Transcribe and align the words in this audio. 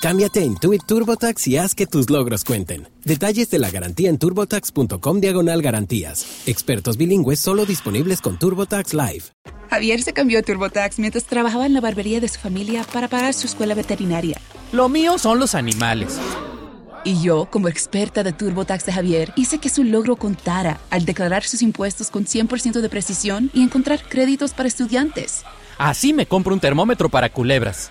Cámbiate 0.00 0.40
a 0.40 0.44
Intuit 0.44 0.84
TurboTax 0.84 1.48
y 1.48 1.56
haz 1.56 1.74
que 1.74 1.86
tus 1.86 2.10
logros 2.10 2.44
cuenten. 2.44 2.88
Detalles 3.04 3.48
de 3.50 3.58
la 3.58 3.70
garantía 3.70 4.10
en 4.10 4.18
turbotax.com 4.18 5.20
diagonal 5.20 5.62
garantías. 5.62 6.42
Expertos 6.46 6.96
bilingües 6.96 7.40
solo 7.40 7.64
disponibles 7.64 8.20
con 8.20 8.38
TurboTax 8.38 8.92
Live. 8.92 9.24
Javier 9.70 10.02
se 10.02 10.12
cambió 10.12 10.38
a 10.38 10.42
TurboTax 10.42 10.98
mientras 10.98 11.24
trabajaba 11.24 11.66
en 11.66 11.72
la 11.72 11.80
barbería 11.80 12.20
de 12.20 12.28
su 12.28 12.38
familia 12.38 12.84
para 12.92 13.08
pagar 13.08 13.32
su 13.32 13.46
escuela 13.46 13.74
veterinaria. 13.74 14.38
Lo 14.70 14.88
mío 14.88 15.18
son 15.18 15.40
los 15.40 15.54
animales. 15.54 16.18
Y 17.04 17.22
yo, 17.22 17.48
como 17.50 17.68
experta 17.68 18.22
de 18.22 18.32
TurboTax 18.32 18.84
de 18.86 18.92
Javier, 18.92 19.32
hice 19.34 19.58
que 19.58 19.70
su 19.70 19.82
logro 19.82 20.16
contara 20.16 20.78
al 20.90 21.04
declarar 21.04 21.44
sus 21.44 21.62
impuestos 21.62 22.10
con 22.10 22.26
100% 22.26 22.80
de 22.80 22.88
precisión 22.88 23.50
y 23.54 23.62
encontrar 23.62 24.02
créditos 24.06 24.52
para 24.52 24.68
estudiantes. 24.68 25.42
Así 25.78 26.12
me 26.12 26.26
compro 26.26 26.52
un 26.52 26.60
termómetro 26.60 27.08
para 27.08 27.30
culebras. 27.30 27.90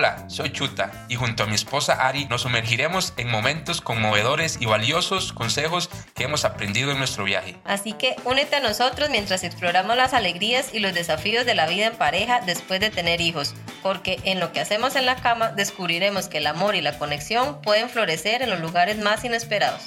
Hola, 0.00 0.24
soy 0.28 0.50
Chuta 0.50 0.90
y 1.10 1.16
junto 1.16 1.42
a 1.42 1.46
mi 1.46 1.54
esposa 1.54 1.92
Ari 2.08 2.24
nos 2.24 2.40
sumergiremos 2.40 3.12
en 3.18 3.30
momentos 3.30 3.82
conmovedores 3.82 4.56
y 4.58 4.64
valiosos 4.64 5.34
consejos 5.34 5.90
que 6.14 6.24
hemos 6.24 6.46
aprendido 6.46 6.90
en 6.90 6.96
nuestro 6.96 7.24
viaje. 7.24 7.58
Así 7.66 7.92
que 7.92 8.16
únete 8.24 8.56
a 8.56 8.60
nosotros 8.60 9.10
mientras 9.10 9.44
exploramos 9.44 9.98
las 9.98 10.14
alegrías 10.14 10.72
y 10.72 10.78
los 10.78 10.94
desafíos 10.94 11.44
de 11.44 11.54
la 11.54 11.66
vida 11.66 11.84
en 11.84 11.96
pareja 11.96 12.40
después 12.40 12.80
de 12.80 12.88
tener 12.88 13.20
hijos, 13.20 13.54
porque 13.82 14.18
en 14.24 14.40
lo 14.40 14.52
que 14.52 14.60
hacemos 14.60 14.96
en 14.96 15.04
la 15.04 15.16
cama 15.16 15.50
descubriremos 15.50 16.28
que 16.28 16.38
el 16.38 16.46
amor 16.46 16.76
y 16.76 16.80
la 16.80 16.98
conexión 16.98 17.60
pueden 17.60 17.90
florecer 17.90 18.40
en 18.40 18.48
los 18.48 18.60
lugares 18.60 18.96
más 18.96 19.22
inesperados. 19.26 19.82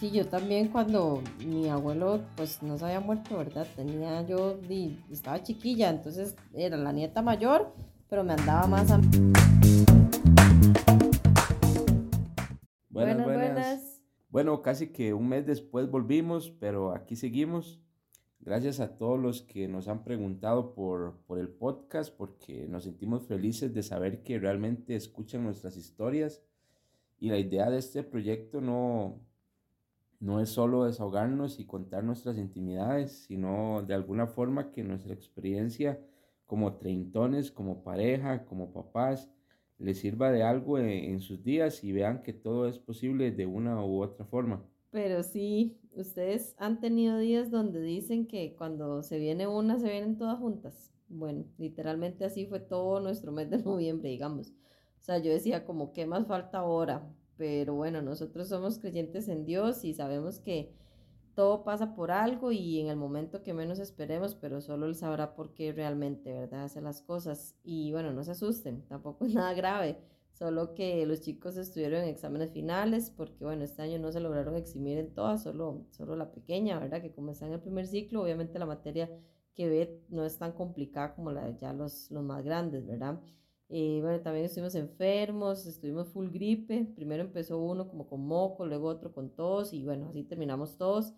Sí, 0.00 0.10
yo 0.10 0.26
también 0.26 0.68
cuando 0.68 1.22
mi 1.46 1.68
abuelo 1.68 2.22
pues 2.34 2.62
no 2.62 2.78
se 2.78 2.86
había 2.86 3.00
muerto, 3.00 3.36
¿verdad? 3.36 3.66
Tenía 3.76 4.26
yo, 4.26 4.58
estaba 5.10 5.42
chiquilla, 5.42 5.90
entonces 5.90 6.34
era 6.54 6.78
la 6.78 6.90
nieta 6.90 7.20
mayor, 7.20 7.74
pero 8.08 8.24
me 8.24 8.32
andaba 8.32 8.66
más 8.66 8.90
a... 8.90 8.98
Buenas, 12.88 13.24
buenas, 13.26 14.02
Bueno, 14.30 14.62
casi 14.62 14.86
que 14.86 15.12
un 15.12 15.28
mes 15.28 15.44
después 15.44 15.90
volvimos, 15.90 16.48
pero 16.48 16.94
aquí 16.94 17.14
seguimos. 17.14 17.78
Gracias 18.38 18.80
a 18.80 18.96
todos 18.96 19.20
los 19.20 19.42
que 19.42 19.68
nos 19.68 19.86
han 19.86 20.02
preguntado 20.02 20.72
por, 20.72 21.18
por 21.26 21.38
el 21.38 21.50
podcast, 21.50 22.10
porque 22.16 22.66
nos 22.66 22.84
sentimos 22.84 23.26
felices 23.26 23.74
de 23.74 23.82
saber 23.82 24.22
que 24.22 24.38
realmente 24.38 24.96
escuchan 24.96 25.44
nuestras 25.44 25.76
historias. 25.76 26.40
Y 27.18 27.28
la 27.28 27.36
idea 27.36 27.68
de 27.68 27.76
este 27.76 28.02
proyecto 28.02 28.62
no, 28.62 29.20
no 30.20 30.40
es 30.40 30.50
solo 30.50 30.84
desahogarnos 30.84 31.58
y 31.58 31.64
contar 31.64 32.04
nuestras 32.04 32.36
intimidades, 32.36 33.24
sino 33.26 33.82
de 33.82 33.94
alguna 33.94 34.26
forma 34.26 34.70
que 34.70 34.84
nuestra 34.84 35.14
experiencia 35.14 35.98
como 36.46 36.74
treintones, 36.76 37.50
como 37.50 37.82
pareja, 37.82 38.44
como 38.44 38.72
papás, 38.72 39.30
les 39.78 39.98
sirva 39.98 40.30
de 40.30 40.42
algo 40.42 40.78
en, 40.78 41.20
sus 41.20 41.42
días 41.42 41.82
y 41.82 41.92
vean 41.92 42.22
que 42.22 42.34
todo 42.34 42.68
es 42.68 42.78
posible 42.78 43.30
de 43.30 43.46
una 43.46 43.82
u 43.82 44.02
otra 44.02 44.26
forma. 44.26 44.62
Pero 44.90 45.22
sí, 45.22 45.78
ustedes 45.94 46.54
han 46.58 46.80
tenido 46.80 47.18
días 47.18 47.50
donde 47.50 47.80
dicen 47.80 48.26
que 48.26 48.54
cuando 48.56 49.02
se 49.02 49.18
viene 49.18 49.46
una, 49.46 49.78
se 49.78 49.88
vienen 49.90 50.18
todas 50.18 50.38
juntas. 50.38 50.92
Bueno, 51.08 51.44
literalmente 51.56 52.24
así 52.24 52.44
fue 52.44 52.60
todo 52.60 53.00
nuestro 53.00 53.32
mes 53.32 53.48
de 53.48 53.58
noviembre, 53.62 54.10
digamos. 54.10 54.48
O 54.50 55.02
sea, 55.02 55.16
yo 55.16 55.32
decía 55.32 55.64
como, 55.64 55.92
¿qué 55.94 56.04
más 56.04 56.26
falta 56.26 56.58
ahora? 56.58 57.10
Pero 57.40 57.72
bueno, 57.72 58.02
nosotros 58.02 58.48
somos 58.48 58.78
creyentes 58.78 59.26
en 59.28 59.46
Dios 59.46 59.82
y 59.82 59.94
sabemos 59.94 60.40
que 60.40 60.74
todo 61.34 61.64
pasa 61.64 61.94
por 61.94 62.10
algo 62.10 62.52
y 62.52 62.80
en 62.80 62.88
el 62.88 62.96
momento 62.96 63.42
que 63.42 63.54
menos 63.54 63.78
esperemos, 63.78 64.34
pero 64.34 64.60
solo 64.60 64.84
Él 64.84 64.94
sabrá 64.94 65.34
por 65.34 65.54
qué 65.54 65.72
realmente, 65.72 66.34
¿verdad? 66.34 66.64
Hace 66.64 66.82
las 66.82 67.00
cosas. 67.00 67.56
Y 67.64 67.92
bueno, 67.92 68.12
no 68.12 68.24
se 68.24 68.32
asusten, 68.32 68.82
tampoco 68.88 69.24
es 69.24 69.32
nada 69.34 69.54
grave, 69.54 69.96
solo 70.34 70.74
que 70.74 71.06
los 71.06 71.22
chicos 71.22 71.56
estuvieron 71.56 72.02
en 72.02 72.10
exámenes 72.10 72.50
finales, 72.50 73.10
porque 73.10 73.42
bueno, 73.42 73.64
este 73.64 73.80
año 73.80 73.98
no 73.98 74.12
se 74.12 74.20
lograron 74.20 74.54
eximir 74.54 74.98
en 74.98 75.14
todas, 75.14 75.42
solo, 75.42 75.86
solo 75.92 76.16
la 76.16 76.32
pequeña, 76.32 76.78
¿verdad? 76.78 77.00
Que 77.00 77.14
como 77.14 77.30
está 77.30 77.46
en 77.46 77.54
el 77.54 77.60
primer 77.60 77.86
ciclo, 77.86 78.22
obviamente 78.22 78.58
la 78.58 78.66
materia 78.66 79.10
que 79.54 79.66
ve 79.66 80.04
no 80.10 80.26
es 80.26 80.36
tan 80.36 80.52
complicada 80.52 81.14
como 81.14 81.32
la 81.32 81.46
de 81.46 81.56
ya 81.56 81.72
los, 81.72 82.10
los 82.10 82.22
más 82.22 82.44
grandes, 82.44 82.86
¿verdad? 82.86 83.18
Y 83.72 84.00
bueno, 84.00 84.20
también 84.20 84.46
estuvimos 84.46 84.74
enfermos, 84.74 85.64
estuvimos 85.64 86.08
full 86.08 86.28
gripe. 86.28 86.86
Primero 86.96 87.22
empezó 87.22 87.60
uno 87.60 87.86
como 87.86 88.08
con 88.08 88.26
moco, 88.26 88.66
luego 88.66 88.88
otro 88.88 89.12
con 89.12 89.30
tos 89.30 89.72
y 89.72 89.84
bueno, 89.84 90.08
así 90.08 90.24
terminamos 90.24 90.76
todos. 90.76 91.14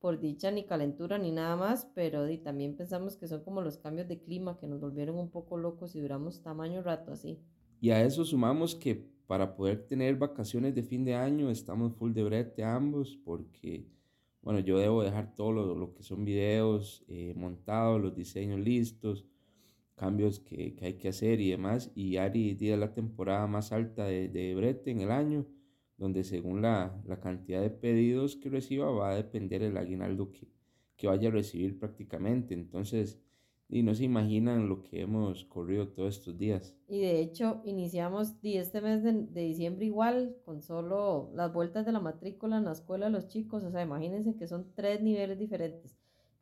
Por 0.00 0.20
dicha 0.20 0.50
ni 0.50 0.64
calentura 0.64 1.16
ni 1.16 1.32
nada 1.32 1.56
más, 1.56 1.90
pero 1.94 2.28
y 2.28 2.36
también 2.36 2.76
pensamos 2.76 3.16
que 3.16 3.26
son 3.26 3.42
como 3.42 3.62
los 3.62 3.78
cambios 3.78 4.06
de 4.06 4.20
clima 4.20 4.58
que 4.58 4.66
nos 4.66 4.82
volvieron 4.82 5.18
un 5.18 5.30
poco 5.30 5.56
locos 5.56 5.96
y 5.96 6.00
duramos 6.02 6.42
tamaño 6.42 6.82
rato 6.82 7.10
así. 7.10 7.40
Y 7.80 7.88
a 7.88 8.04
eso 8.04 8.22
sumamos 8.26 8.74
que 8.74 9.08
para 9.26 9.56
poder 9.56 9.86
tener 9.86 10.16
vacaciones 10.16 10.74
de 10.74 10.82
fin 10.82 11.06
de 11.06 11.14
año 11.14 11.48
estamos 11.48 11.94
full 11.94 12.12
de 12.12 12.22
brete 12.22 12.64
ambos 12.64 13.18
porque, 13.24 13.86
bueno, 14.42 14.60
yo 14.60 14.78
debo 14.78 15.02
dejar 15.02 15.34
todo 15.34 15.52
lo, 15.52 15.74
lo 15.74 15.94
que 15.94 16.02
son 16.02 16.22
videos 16.26 17.02
eh, 17.08 17.32
montados, 17.34 17.98
los 17.98 18.14
diseños 18.14 18.60
listos 18.60 19.24
cambios 19.94 20.40
que, 20.40 20.74
que, 20.74 20.86
hay 20.86 20.94
que 20.94 21.08
hacer 21.08 21.40
y 21.40 21.50
demás. 21.50 21.90
Y 21.94 22.16
Ari 22.16 22.54
tiene 22.54 22.76
la 22.76 22.92
temporada 22.92 23.46
más 23.46 23.72
alta 23.72 24.04
de, 24.04 24.28
de 24.28 24.54
Brete 24.54 24.90
en 24.90 25.00
el 25.00 25.10
año, 25.10 25.46
donde 25.96 26.24
según 26.24 26.62
la, 26.62 27.00
la, 27.06 27.20
cantidad 27.20 27.60
de 27.60 27.70
pedidos 27.70 28.36
que 28.36 28.50
reciba 28.50 28.90
va 28.90 29.10
a 29.10 29.16
depender 29.16 29.62
el 29.62 29.76
aguinaldo 29.76 30.32
que, 30.32 30.48
que 30.96 31.06
vaya 31.06 31.28
a 31.28 31.32
recibir 31.32 31.78
prácticamente. 31.78 32.54
Entonces, 32.54 33.20
y 33.68 33.82
no 33.82 33.94
se 33.94 34.04
imaginan 34.04 34.68
lo 34.68 34.82
que 34.82 35.00
hemos 35.00 35.44
corrido 35.44 35.88
todos 35.88 36.18
estos 36.18 36.36
días. 36.36 36.76
Y 36.86 37.00
de 37.00 37.20
hecho, 37.20 37.62
iniciamos 37.64 38.34
este 38.42 38.80
mes 38.80 39.02
de, 39.02 39.12
de, 39.12 39.40
diciembre 39.40 39.86
igual, 39.86 40.36
con 40.44 40.60
solo 40.62 41.30
las 41.34 41.52
vueltas 41.52 41.86
de 41.86 41.92
la 41.92 42.00
matrícula 42.00 42.58
en 42.58 42.64
la 42.64 42.72
escuela 42.72 43.06
de 43.06 43.12
los 43.12 43.28
chicos. 43.28 43.64
O 43.64 43.70
sea, 43.70 43.82
imagínense 43.82 44.36
que 44.36 44.46
son 44.46 44.72
tres 44.74 45.00
niveles 45.02 45.38
diferentes 45.38 45.96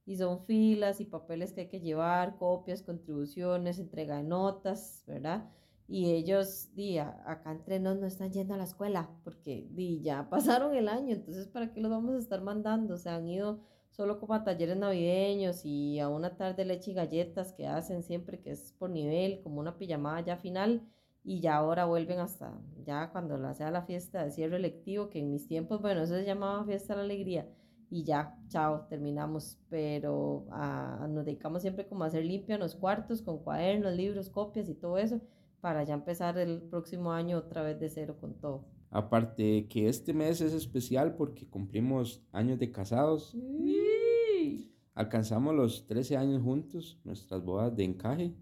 y 0.05 0.17
son 0.17 0.45
filas 0.45 1.01
y 1.01 1.05
papeles 1.05 1.53
que 1.53 1.63
hay 1.63 1.69
que 1.69 1.81
llevar, 1.81 2.37
copias, 2.37 2.83
contribuciones, 2.83 3.79
entrega 3.79 4.17
de 4.17 4.25
notas, 4.25 5.05
¿verdad? 5.07 5.49
Y 5.89 6.13
ellos, 6.13 6.71
di, 6.75 6.99
acá 6.99 7.53
entre 7.53 7.79
nos 7.79 7.99
no 7.99 8.07
están 8.07 8.33
yendo 8.33 8.55
a 8.55 8.57
la 8.57 8.65
escuela 8.65 9.11
porque 9.25 9.69
di, 9.71 10.01
ya 10.03 10.29
pasaron 10.31 10.75
el 10.75 10.89
año, 10.89 11.15
entonces 11.15 11.47
¿para 11.49 11.73
qué 11.73 11.81
los 11.81 11.91
vamos 11.91 12.15
a 12.15 12.19
estar 12.19 12.43
mandando? 12.43 12.97
Se 12.97 13.11
han 13.11 13.29
ido 13.29 13.61
solo 13.91 14.19
como 14.19 14.35
a 14.35 14.43
talleres 14.45 14.77
navideños 14.77 15.65
y 15.65 16.01
a 16.01 16.09
una 16.09 16.37
tarde 16.37 16.65
leche 16.65 16.93
y 16.93 16.95
galletas 16.95 17.53
que 17.53 17.67
hacen 17.67 18.03
siempre, 18.03 18.41
que 18.41 18.53
es 18.53 18.73
por 18.79 18.91
nivel, 18.91 19.43
como 19.43 19.61
una 19.61 19.77
pijamada 19.79 20.21
ya 20.23 20.37
final, 20.37 20.83
y 21.25 21.41
ya 21.41 21.57
ahora 21.57 21.85
vuelven 21.85 22.19
hasta 22.19 22.59
ya 22.85 23.11
cuando 23.13 23.37
la 23.37 23.55
sea 23.55 23.71
la 23.71 23.83
fiesta 23.83 24.25
de 24.25 24.33
cierre 24.33 24.57
electivo, 24.57 25.09
que 25.09 25.21
en 25.21 25.31
mis 25.31 25.47
tiempos, 25.47 25.81
bueno, 25.81 26.03
eso 26.03 26.15
se 26.17 26.25
llamaba 26.25 26.65
fiesta 26.65 26.95
de 26.95 26.99
la 26.99 27.05
alegría 27.05 27.47
y 27.93 28.05
ya, 28.05 28.35
chao, 28.49 28.87
terminamos. 28.89 29.59
Pero 29.69 30.47
ah, 30.51 31.07
nos 31.11 31.27
dedicamos 31.27 31.61
siempre 31.61 31.87
como 31.87 32.05
a 32.05 32.07
hacer 32.07 32.25
limpia 32.25 32.57
los 32.57 32.75
cuartos 32.75 33.21
con 33.21 33.39
cuadernos, 33.41 33.95
libros, 33.95 34.31
copias 34.31 34.69
y 34.71 34.75
todo 34.75 34.97
eso 34.97 35.21
para 35.61 35.85
ya 35.85 35.93
empezar 35.93 36.39
el 36.39 36.63
próximo 36.63 37.13
año 37.13 37.37
otra 37.37 37.63
vez 37.63 37.79
de 37.79 37.91
cero 37.91 38.17
con 38.19 38.33
todo. 38.35 38.65
Aparte 38.91 39.69
que 39.69 39.89
este 39.89 40.15
mes 40.15 40.41
es 40.41 40.55
especial 40.55 41.17
porque 41.17 41.47
cumplimos 41.47 42.23
años 42.33 42.59
de 42.59 42.73
casados. 42.73 43.37
Alcanzamos 44.95 45.55
los 45.55 45.87
13 45.87 46.17
años 46.17 46.43
juntos, 46.43 46.99
nuestras 47.05 47.45
bodas 47.45 47.77
de 47.77 47.85
encaje. 47.85 48.35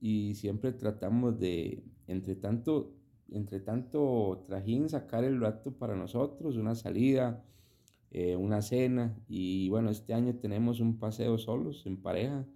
Y 0.00 0.34
siempre 0.36 0.72
tratamos 0.72 1.38
de, 1.38 1.82
entre 2.06 2.36
tanto, 2.36 2.92
entre 3.30 3.58
tanto 3.58 4.44
trajín, 4.46 4.88
sacar 4.88 5.24
el 5.24 5.40
rato 5.40 5.72
para 5.72 5.96
nosotros, 5.96 6.56
una 6.56 6.74
salida, 6.74 7.44
eh, 8.10 8.36
una 8.36 8.62
cena 8.62 9.16
y 9.28 9.68
bueno, 9.68 9.90
este 9.90 10.14
año 10.14 10.36
tenemos 10.36 10.80
un 10.80 10.98
paseo 10.98 11.38
solos, 11.38 11.86
en 11.86 12.00
pareja, 12.00 12.46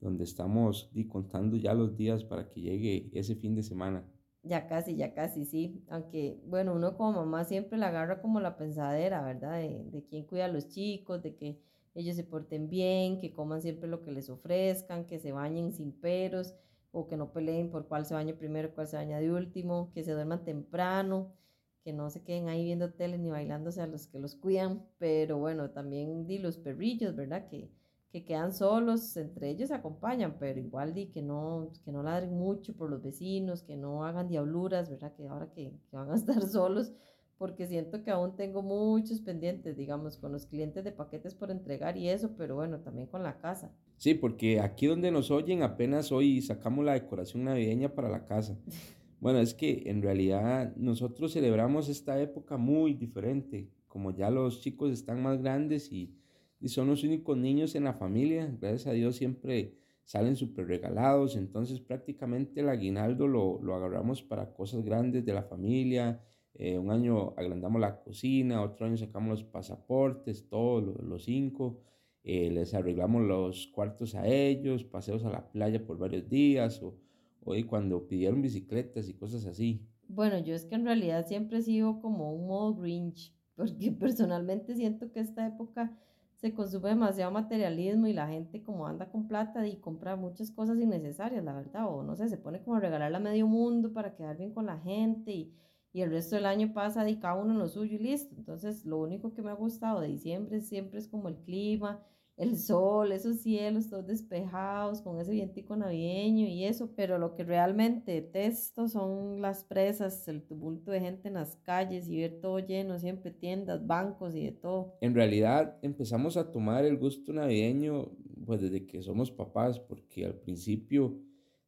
donde 0.00 0.24
estamos 0.24 0.90
contando 1.08 1.56
ya 1.56 1.74
los 1.74 1.96
días 1.96 2.24
para 2.24 2.48
que 2.48 2.60
llegue 2.60 3.10
ese 3.12 3.34
fin 3.34 3.54
de 3.54 3.62
semana. 3.62 4.04
Ya 4.42 4.66
casi, 4.66 4.96
ya 4.96 5.12
casi, 5.12 5.44
sí. 5.44 5.84
Aunque, 5.88 6.40
bueno, 6.46 6.72
uno 6.74 6.96
como 6.96 7.12
mamá 7.12 7.44
siempre 7.44 7.78
la 7.78 7.88
agarra 7.88 8.22
como 8.22 8.40
la 8.40 8.56
pensadera, 8.56 9.22
¿verdad? 9.22 9.58
De, 9.58 9.84
de 9.84 10.04
quién 10.04 10.24
cuida 10.24 10.46
a 10.46 10.48
los 10.48 10.68
chicos, 10.68 11.22
de 11.22 11.36
que 11.36 11.60
ellos 11.94 12.16
se 12.16 12.24
porten 12.24 12.68
bien, 12.70 13.18
que 13.18 13.32
coman 13.32 13.60
siempre 13.60 13.88
lo 13.88 14.02
que 14.02 14.12
les 14.12 14.30
ofrezcan, 14.30 15.04
que 15.06 15.18
se 15.18 15.32
bañen 15.32 15.72
sin 15.72 15.92
peros 15.92 16.54
o 16.92 17.06
que 17.06 17.16
no 17.16 17.32
peleen 17.32 17.70
por 17.70 17.86
cuál 17.86 18.06
se 18.06 18.14
baña 18.14 18.34
primero, 18.34 18.74
cuál 18.74 18.86
se 18.86 18.96
baña 18.96 19.20
de 19.20 19.30
último, 19.30 19.90
que 19.92 20.02
se 20.04 20.12
duerman 20.12 20.44
temprano, 20.44 21.32
que 21.82 21.92
no 21.92 22.10
se 22.10 22.22
queden 22.22 22.48
ahí 22.48 22.64
viendo 22.64 22.92
tele 22.92 23.18
ni 23.18 23.30
bailándose 23.30 23.80
a 23.80 23.86
los 23.86 24.06
que 24.06 24.18
los 24.18 24.34
cuidan, 24.34 24.84
pero 24.98 25.38
bueno, 25.38 25.70
también 25.70 26.26
di 26.26 26.38
los 26.38 26.58
perrillos, 26.58 27.16
¿verdad? 27.16 27.48
Que, 27.48 27.70
que 28.12 28.24
quedan 28.24 28.52
solos, 28.52 29.16
entre 29.16 29.50
ellos 29.50 29.68
se 29.68 29.74
acompañan, 29.74 30.36
pero 30.38 30.58
igual 30.58 30.94
di 30.94 31.06
que 31.06 31.22
no, 31.22 31.70
que 31.84 31.92
no 31.92 32.02
ladren 32.02 32.36
mucho 32.36 32.74
por 32.74 32.90
los 32.90 33.02
vecinos, 33.02 33.62
que 33.62 33.76
no 33.76 34.04
hagan 34.04 34.28
diabluras, 34.28 34.90
¿verdad? 34.90 35.14
Que 35.14 35.28
ahora 35.28 35.50
que, 35.52 35.72
que 35.90 35.96
van 35.96 36.10
a 36.10 36.14
estar 36.16 36.42
solos, 36.42 36.92
porque 37.38 37.66
siento 37.66 38.02
que 38.02 38.10
aún 38.10 38.36
tengo 38.36 38.62
muchos 38.62 39.22
pendientes, 39.22 39.76
digamos, 39.76 40.18
con 40.18 40.32
los 40.32 40.44
clientes 40.46 40.84
de 40.84 40.92
paquetes 40.92 41.34
por 41.34 41.50
entregar 41.50 41.96
y 41.96 42.10
eso, 42.10 42.34
pero 42.36 42.56
bueno, 42.56 42.80
también 42.80 43.06
con 43.06 43.22
la 43.22 43.38
casa. 43.38 43.72
Sí, 43.96 44.14
porque 44.14 44.60
aquí 44.60 44.86
donde 44.86 45.10
nos 45.10 45.30
oyen 45.30 45.62
apenas 45.62 46.12
hoy 46.12 46.42
sacamos 46.42 46.84
la 46.84 46.92
decoración 46.92 47.44
navideña 47.44 47.94
para 47.94 48.10
la 48.10 48.26
casa. 48.26 48.58
Bueno, 49.20 49.38
es 49.38 49.54
que 49.54 49.84
en 49.86 50.02
realidad 50.02 50.74
nosotros 50.76 51.32
celebramos 51.32 51.88
esta 51.88 52.20
época 52.20 52.56
muy 52.56 52.94
diferente, 52.94 53.70
como 53.86 54.10
ya 54.10 54.30
los 54.30 54.60
chicos 54.60 54.90
están 54.90 55.22
más 55.22 55.40
grandes 55.40 55.92
y, 55.92 56.16
y 56.58 56.68
son 56.68 56.88
los 56.88 57.04
únicos 57.04 57.36
niños 57.36 57.74
en 57.74 57.84
la 57.84 57.94
familia, 57.94 58.52
gracias 58.60 58.88
a 58.88 58.92
Dios 58.92 59.16
siempre 59.16 59.76
salen 60.04 60.36
súper 60.36 60.66
regalados, 60.66 61.36
entonces 61.36 61.80
prácticamente 61.80 62.60
el 62.60 62.68
aguinaldo 62.68 63.28
lo, 63.28 63.60
lo 63.62 63.74
agarramos 63.76 64.22
para 64.22 64.52
cosas 64.52 64.84
grandes 64.84 65.24
de 65.24 65.34
la 65.34 65.42
familia, 65.42 66.20
eh, 66.54 66.78
un 66.78 66.90
año 66.90 67.32
agrandamos 67.36 67.80
la 67.80 68.00
cocina, 68.00 68.62
otro 68.62 68.86
año 68.86 68.96
sacamos 68.96 69.30
los 69.30 69.44
pasaportes, 69.44 70.48
todos 70.48 71.02
los, 71.02 71.24
cinco. 71.24 71.80
Eh, 72.22 72.50
les 72.50 72.74
arreglamos 72.74 73.22
los 73.22 73.68
cuartos 73.68 74.14
a 74.14 74.26
ellos, 74.26 74.84
paseos 74.84 75.24
a 75.24 75.30
la 75.30 75.50
playa 75.50 75.84
por 75.86 75.96
varios 75.96 76.28
días, 76.28 76.82
o 76.82 76.98
hoy 77.44 77.64
cuando 77.64 78.06
pidieron 78.06 78.42
bicicletas 78.42 79.08
y 79.08 79.14
cosas 79.14 79.46
así. 79.46 79.86
Bueno, 80.08 80.38
yo 80.38 80.54
es 80.54 80.64
que 80.64 80.74
en 80.74 80.84
realidad 80.84 81.26
siempre 81.26 81.58
he 81.58 81.62
sido 81.62 82.00
como 82.00 82.34
un 82.34 82.46
modo 82.46 82.74
Grinch, 82.74 83.34
porque 83.56 83.92
personalmente 83.92 84.74
siento 84.74 85.10
que 85.12 85.20
esta 85.20 85.46
época 85.46 85.96
se 86.36 86.54
consume 86.54 86.88
demasiado 86.88 87.30
materialismo 87.30 88.06
y 88.06 88.14
la 88.14 88.26
gente 88.26 88.62
como 88.62 88.86
anda 88.86 89.10
con 89.10 89.28
plata 89.28 89.66
y 89.66 89.76
compra 89.76 90.16
muchas 90.16 90.50
cosas 90.50 90.80
innecesarias, 90.80 91.44
la 91.44 91.54
verdad, 91.54 91.86
o 91.86 92.02
no 92.02 92.16
sé, 92.16 92.28
se 92.28 92.38
pone 92.38 92.62
como 92.62 92.76
a 92.76 92.80
regalarla 92.80 93.18
a 93.18 93.20
medio 93.20 93.46
mundo 93.46 93.92
para 93.92 94.14
quedar 94.14 94.38
bien 94.38 94.52
con 94.54 94.66
la 94.66 94.78
gente 94.78 95.32
y 95.32 95.54
y 95.92 96.02
el 96.02 96.10
resto 96.10 96.36
del 96.36 96.46
año 96.46 96.72
pasa 96.72 97.08
y 97.08 97.18
cada 97.18 97.34
uno 97.34 97.52
en 97.52 97.58
lo 97.58 97.68
suyo 97.68 97.96
y 97.96 97.98
listo. 97.98 98.34
Entonces, 98.36 98.84
lo 98.84 98.98
único 98.98 99.34
que 99.34 99.42
me 99.42 99.50
ha 99.50 99.54
gustado 99.54 100.00
de 100.00 100.08
diciembre 100.08 100.60
siempre 100.60 101.00
es 101.00 101.08
como 101.08 101.28
el 101.28 101.36
clima, 101.38 102.04
el 102.40 102.56
sol, 102.56 103.12
esos 103.12 103.40
cielos 103.40 103.90
todos 103.90 104.06
despejados, 104.06 105.02
con 105.02 105.20
ese 105.20 105.32
vientico 105.32 105.76
navideño 105.76 106.46
y 106.46 106.64
eso, 106.64 106.90
pero 106.96 107.18
lo 107.18 107.34
que 107.34 107.44
realmente 107.44 108.12
detesto 108.12 108.88
son 108.88 109.42
las 109.42 109.62
presas, 109.64 110.26
el 110.26 110.42
tumulto 110.42 110.90
de 110.90 111.00
gente 111.00 111.28
en 111.28 111.34
las 111.34 111.56
calles 111.56 112.08
y 112.08 112.18
ver 112.18 112.40
todo 112.40 112.58
lleno, 112.58 112.98
siempre 112.98 113.30
tiendas, 113.30 113.86
bancos 113.86 114.34
y 114.34 114.46
de 114.46 114.52
todo. 114.52 114.96
En 115.02 115.14
realidad 115.14 115.76
empezamos 115.82 116.38
a 116.38 116.50
tomar 116.50 116.86
el 116.86 116.96
gusto 116.96 117.30
navideño 117.34 118.10
pues 118.46 118.62
desde 118.62 118.86
que 118.86 119.02
somos 119.02 119.30
papás, 119.30 119.78
porque 119.78 120.24
al 120.24 120.34
principio 120.34 121.20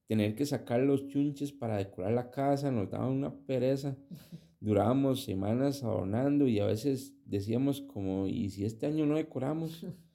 tener 0.06 0.34
que 0.34 0.46
sacar 0.46 0.80
los 0.80 1.06
chunches 1.08 1.52
para 1.52 1.76
decorar 1.76 2.12
la 2.12 2.30
casa, 2.30 2.70
nos 2.70 2.90
daba 2.90 3.10
una 3.10 3.34
pereza. 3.44 3.94
Durábamos 4.60 5.24
semanas 5.24 5.84
adornando 5.84 6.48
y 6.48 6.60
a 6.60 6.66
veces 6.66 7.14
decíamos 7.26 7.82
como, 7.82 8.26
¿y 8.26 8.48
si 8.48 8.64
este 8.64 8.86
año 8.86 9.04
no 9.04 9.16
decoramos? 9.16 9.86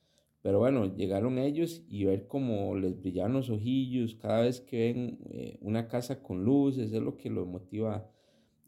Pero 0.47 0.59
bueno, 0.59 0.85
llegaron 0.95 1.39
ellos 1.39 1.83
y 1.89 2.05
ver 2.05 2.25
cómo 2.25 2.73
les 2.77 2.97
brillaban 2.97 3.33
los 3.33 3.49
ojillos 3.49 4.15
cada 4.15 4.43
vez 4.43 4.61
que 4.61 4.77
ven 4.77 5.19
eh, 5.29 5.57
una 5.59 5.89
casa 5.89 6.23
con 6.23 6.45
luces, 6.45 6.93
es 6.93 7.01
lo 7.01 7.17
que 7.17 7.29
los 7.29 7.45
motiva 7.45 8.09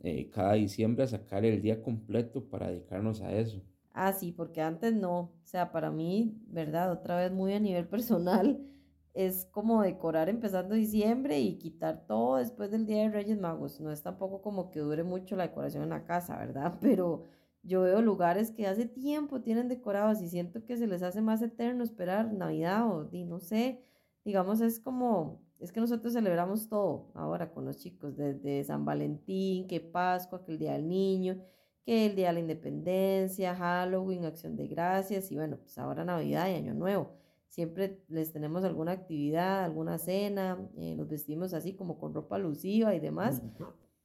eh, 0.01 0.29
cada 0.29 0.55
diciembre 0.55 1.05
a 1.05 1.07
sacar 1.07 1.45
el 1.45 1.61
día 1.61 1.81
completo 1.81 2.43
para 2.43 2.67
dedicarnos 2.67 3.21
a 3.21 3.31
eso. 3.31 3.61
Ah, 3.93 4.11
sí, 4.11 4.33
porque 4.33 4.59
antes 4.59 4.93
no, 4.93 5.19
o 5.19 5.45
sea, 5.45 5.71
para 5.71 5.89
mí, 5.89 6.37
¿verdad? 6.47 6.91
Otra 6.91 7.15
vez 7.15 7.31
muy 7.31 7.53
a 7.53 7.61
nivel 7.61 7.87
personal 7.87 8.59
es 9.13 9.45
como 9.45 9.81
decorar 9.81 10.27
empezando 10.27 10.75
diciembre 10.75 11.39
y 11.39 11.59
quitar 11.59 12.05
todo 12.05 12.35
después 12.35 12.71
del 12.71 12.87
Día 12.87 13.03
de 13.03 13.09
Reyes 13.11 13.39
Magos. 13.39 13.79
No 13.79 13.89
es 13.93 14.03
tampoco 14.03 14.41
como 14.41 14.69
que 14.69 14.81
dure 14.81 15.05
mucho 15.05 15.37
la 15.37 15.47
decoración 15.47 15.83
en 15.83 15.91
la 15.91 16.03
casa, 16.03 16.37
¿verdad? 16.39 16.77
Pero 16.81 17.23
yo 17.69 17.81
veo 17.83 18.01
lugares 18.01 18.51
que 18.51 18.67
hace 18.67 18.85
tiempo 18.85 19.41
tienen 19.41 19.69
decorados 19.69 20.21
y 20.21 20.27
siento 20.27 20.65
que 20.65 20.75
se 20.75 20.87
les 20.87 21.03
hace 21.03 21.21
más 21.21 21.41
eterno 21.41 21.83
esperar 21.83 22.33
Navidad 22.33 22.89
o 22.89 23.09
no 23.11 23.39
sé, 23.39 23.85
digamos 24.25 24.59
es 24.59 24.79
como, 24.79 25.41
es 25.59 25.71
que 25.71 25.79
nosotros 25.79 26.13
celebramos 26.13 26.67
todo 26.67 27.11
ahora 27.13 27.51
con 27.51 27.65
los 27.65 27.77
chicos, 27.77 28.17
desde 28.17 28.63
San 28.63 28.85
Valentín, 28.85 29.67
que 29.67 29.79
Pascua, 29.79 30.43
que 30.43 30.51
el 30.51 30.57
Día 30.57 30.73
del 30.73 30.87
Niño, 30.87 31.37
que 31.85 32.07
el 32.07 32.15
Día 32.15 32.27
de 32.29 32.33
la 32.33 32.39
Independencia, 32.39 33.55
Halloween, 33.55 34.25
Acción 34.25 34.55
de 34.55 34.67
Gracias 34.67 35.31
y 35.31 35.35
bueno, 35.35 35.57
pues 35.57 35.77
ahora 35.77 36.03
Navidad 36.03 36.49
y 36.49 36.55
Año 36.55 36.73
Nuevo. 36.73 37.11
Siempre 37.49 38.03
les 38.07 38.31
tenemos 38.31 38.63
alguna 38.63 38.93
actividad, 38.93 39.63
alguna 39.63 39.97
cena, 39.97 40.57
eh, 40.77 40.95
nos 40.95 41.07
vestimos 41.07 41.53
así 41.53 41.73
como 41.75 41.99
con 41.99 42.13
ropa 42.13 42.35
alusiva 42.35 42.95
y 42.95 42.99
demás, 42.99 43.41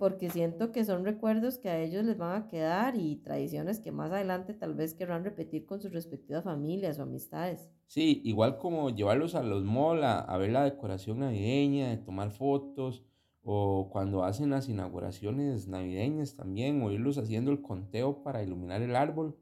porque 0.05 0.29
siento 0.29 0.71
que 0.71 0.85
son 0.85 1.03
recuerdos 1.03 1.57
que 1.57 1.71
a 1.71 1.81
ellos 1.81 2.05
les 2.05 2.19
van 2.19 2.43
a 2.43 2.47
quedar 2.47 2.95
y 2.95 3.17
tradiciones 3.17 3.81
que 3.81 3.91
más 3.91 4.13
adelante 4.13 4.53
tal 4.53 4.75
vez 4.75 4.93
querrán 4.93 5.25
repetir 5.25 5.65
con 5.65 5.81
sus 5.81 5.95
respectivas 5.95 6.45
familias 6.45 6.99
o 6.99 7.05
amistades. 7.05 7.71
Sí, 7.87 8.21
igual 8.23 8.59
como 8.59 8.91
llevarlos 8.91 9.35
a 9.35 9.43
los 9.43 9.65
malls 9.65 10.05
a, 10.05 10.37
ver 10.37 10.51
la 10.51 10.65
decoración 10.65 11.21
navideña, 11.21 11.89
de 11.89 11.97
tomar 11.97 12.33
fotos, 12.33 13.03
o 13.45 13.89
cuando 13.91 14.25
hacen 14.25 14.51
las 14.51 14.69
inauguraciones 14.69 15.69
navideñas 15.69 16.37
también, 16.37 16.83
o 16.83 16.91
irlos 16.91 17.17
haciendo 17.17 17.51
el 17.51 17.63
conteo 17.63 18.23
para 18.23 18.43
iluminar 18.43 18.83
el 18.83 18.97
árbol. 18.97 19.39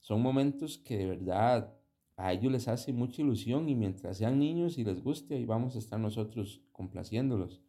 Son 0.00 0.20
momentos 0.20 0.76
que 0.76 0.98
de 0.98 1.06
verdad 1.06 1.72
a 2.18 2.30
ellos 2.34 2.52
les 2.52 2.68
hace 2.68 2.92
mucha 2.92 3.22
ilusión 3.22 3.70
y 3.70 3.74
mientras 3.74 4.18
sean 4.18 4.38
niños 4.38 4.76
y 4.76 4.84
les 4.84 5.02
guste, 5.02 5.36
ahí 5.36 5.46
vamos 5.46 5.76
a 5.76 5.78
estar 5.78 5.98
nosotros 5.98 6.60
complaciéndolos. 6.72 7.62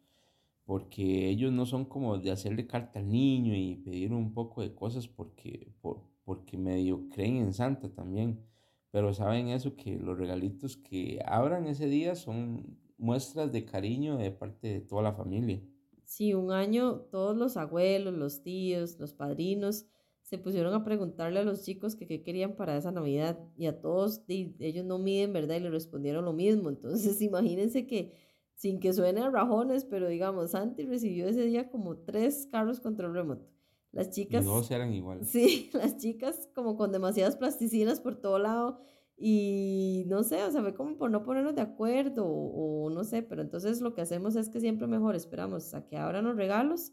Porque 0.66 1.30
ellos 1.30 1.52
no 1.52 1.64
son 1.64 1.86
como 1.86 2.18
de 2.18 2.30
hacerle 2.30 2.66
carta 2.66 2.98
al 2.98 3.08
niño 3.08 3.54
y 3.56 3.76
pedir 3.76 4.12
un 4.12 4.34
poco 4.34 4.60
de 4.62 4.74
cosas 4.74 5.08
porque, 5.08 5.72
por, 5.80 6.02
porque 6.24 6.58
medio 6.58 7.08
creen 7.08 7.36
en 7.36 7.54
Santa 7.54 7.88
también. 7.88 8.44
Pero 8.90 9.14
saben 9.14 9.48
eso, 9.48 9.76
que 9.76 9.96
los 9.98 10.18
regalitos 10.18 10.76
que 10.76 11.20
abran 11.24 11.66
ese 11.66 11.86
día 11.86 12.14
son 12.16 12.78
muestras 12.98 13.52
de 13.52 13.64
cariño 13.64 14.18
de 14.18 14.30
parte 14.32 14.68
de 14.68 14.80
toda 14.80 15.02
la 15.02 15.14
familia. 15.14 15.62
Sí, 16.04 16.34
un 16.34 16.52
año 16.52 17.00
todos 17.10 17.36
los 17.36 17.56
abuelos, 17.56 18.14
los 18.14 18.42
tíos, 18.42 18.98
los 18.98 19.12
padrinos 19.14 19.86
se 20.26 20.38
pusieron 20.38 20.74
a 20.74 20.82
preguntarle 20.82 21.38
a 21.38 21.44
los 21.44 21.62
chicos 21.62 21.94
qué 21.94 22.22
querían 22.24 22.56
para 22.56 22.76
esa 22.76 22.90
Navidad 22.90 23.38
y 23.56 23.66
a 23.66 23.80
todos 23.80 24.22
ellos 24.26 24.84
no 24.84 24.98
miden, 24.98 25.32
¿verdad? 25.32 25.56
Y 25.56 25.60
le 25.60 25.70
respondieron 25.70 26.24
lo 26.24 26.32
mismo. 26.32 26.68
Entonces 26.68 27.20
imagínense 27.22 27.86
que 27.86 28.12
sin 28.56 28.80
que 28.80 28.92
suene 28.92 29.20
a 29.20 29.30
rajones, 29.30 29.84
pero 29.84 30.08
digamos, 30.08 30.50
Santi 30.52 30.84
recibió 30.84 31.28
ese 31.28 31.44
día 31.44 31.70
como 31.70 31.98
tres 31.98 32.48
carros 32.50 32.80
control 32.80 33.14
remoto. 33.14 33.46
Las 33.92 34.10
chicas... 34.10 34.42
Y 34.42 34.46
dos 34.46 34.70
eran 34.70 34.92
igual. 34.92 35.24
Sí, 35.24 35.70
las 35.74 35.98
chicas 35.98 36.48
como 36.54 36.76
con 36.76 36.90
demasiadas 36.90 37.36
plasticinas 37.36 38.00
por 38.00 38.16
todo 38.16 38.38
lado 38.38 38.80
y 39.16 40.04
no 40.08 40.22
sé, 40.22 40.42
o 40.42 40.50
sea, 40.50 40.60
fue 40.60 40.74
como 40.74 40.98
por 40.98 41.10
no 41.10 41.22
ponernos 41.22 41.54
de 41.54 41.62
acuerdo 41.62 42.26
o, 42.26 42.86
o 42.86 42.90
no 42.90 43.04
sé, 43.04 43.22
pero 43.22 43.40
entonces 43.40 43.80
lo 43.80 43.94
que 43.94 44.02
hacemos 44.02 44.36
es 44.36 44.48
que 44.48 44.60
siempre 44.60 44.86
mejor 44.86 45.14
esperamos 45.14 45.72
a 45.72 45.86
que 45.86 45.96
abran 45.96 46.24
los 46.24 46.36
regalos, 46.36 46.92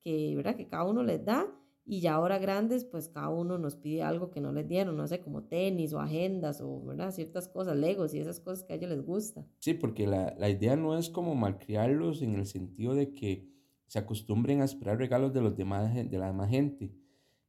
que, 0.00 0.34
¿verdad? 0.36 0.56
Que 0.56 0.66
cada 0.66 0.84
uno 0.84 1.02
les 1.02 1.24
da 1.24 1.46
y 1.84 2.00
ya 2.00 2.14
ahora 2.14 2.38
grandes, 2.38 2.84
pues 2.84 3.08
cada 3.08 3.28
uno 3.28 3.58
nos 3.58 3.76
pide 3.76 4.02
algo 4.02 4.30
que 4.30 4.40
no 4.40 4.52
les 4.52 4.68
dieron, 4.68 4.96
no 4.96 5.06
sé, 5.08 5.20
como 5.20 5.44
tenis 5.44 5.92
o 5.92 6.00
agendas 6.00 6.60
o, 6.60 6.80
¿verdad? 6.84 7.10
Ciertas 7.10 7.48
cosas, 7.48 7.76
legos 7.76 8.14
y 8.14 8.20
esas 8.20 8.38
cosas 8.38 8.62
que 8.64 8.72
a 8.72 8.76
ellos 8.76 8.90
les 8.90 9.04
gusta. 9.04 9.44
Sí, 9.58 9.74
porque 9.74 10.06
la, 10.06 10.34
la 10.38 10.48
idea 10.48 10.76
no 10.76 10.96
es 10.96 11.10
como 11.10 11.34
malcriarlos 11.34 12.22
en 12.22 12.34
el 12.34 12.46
sentido 12.46 12.94
de 12.94 13.12
que 13.12 13.50
se 13.88 13.98
acostumbren 13.98 14.62
a 14.62 14.64
esperar 14.64 14.98
regalos 14.98 15.32
de 15.32 15.42
los 15.42 15.56
demás, 15.56 15.94
de 15.94 16.18
la 16.18 16.28
demás 16.28 16.48
gente, 16.48 16.92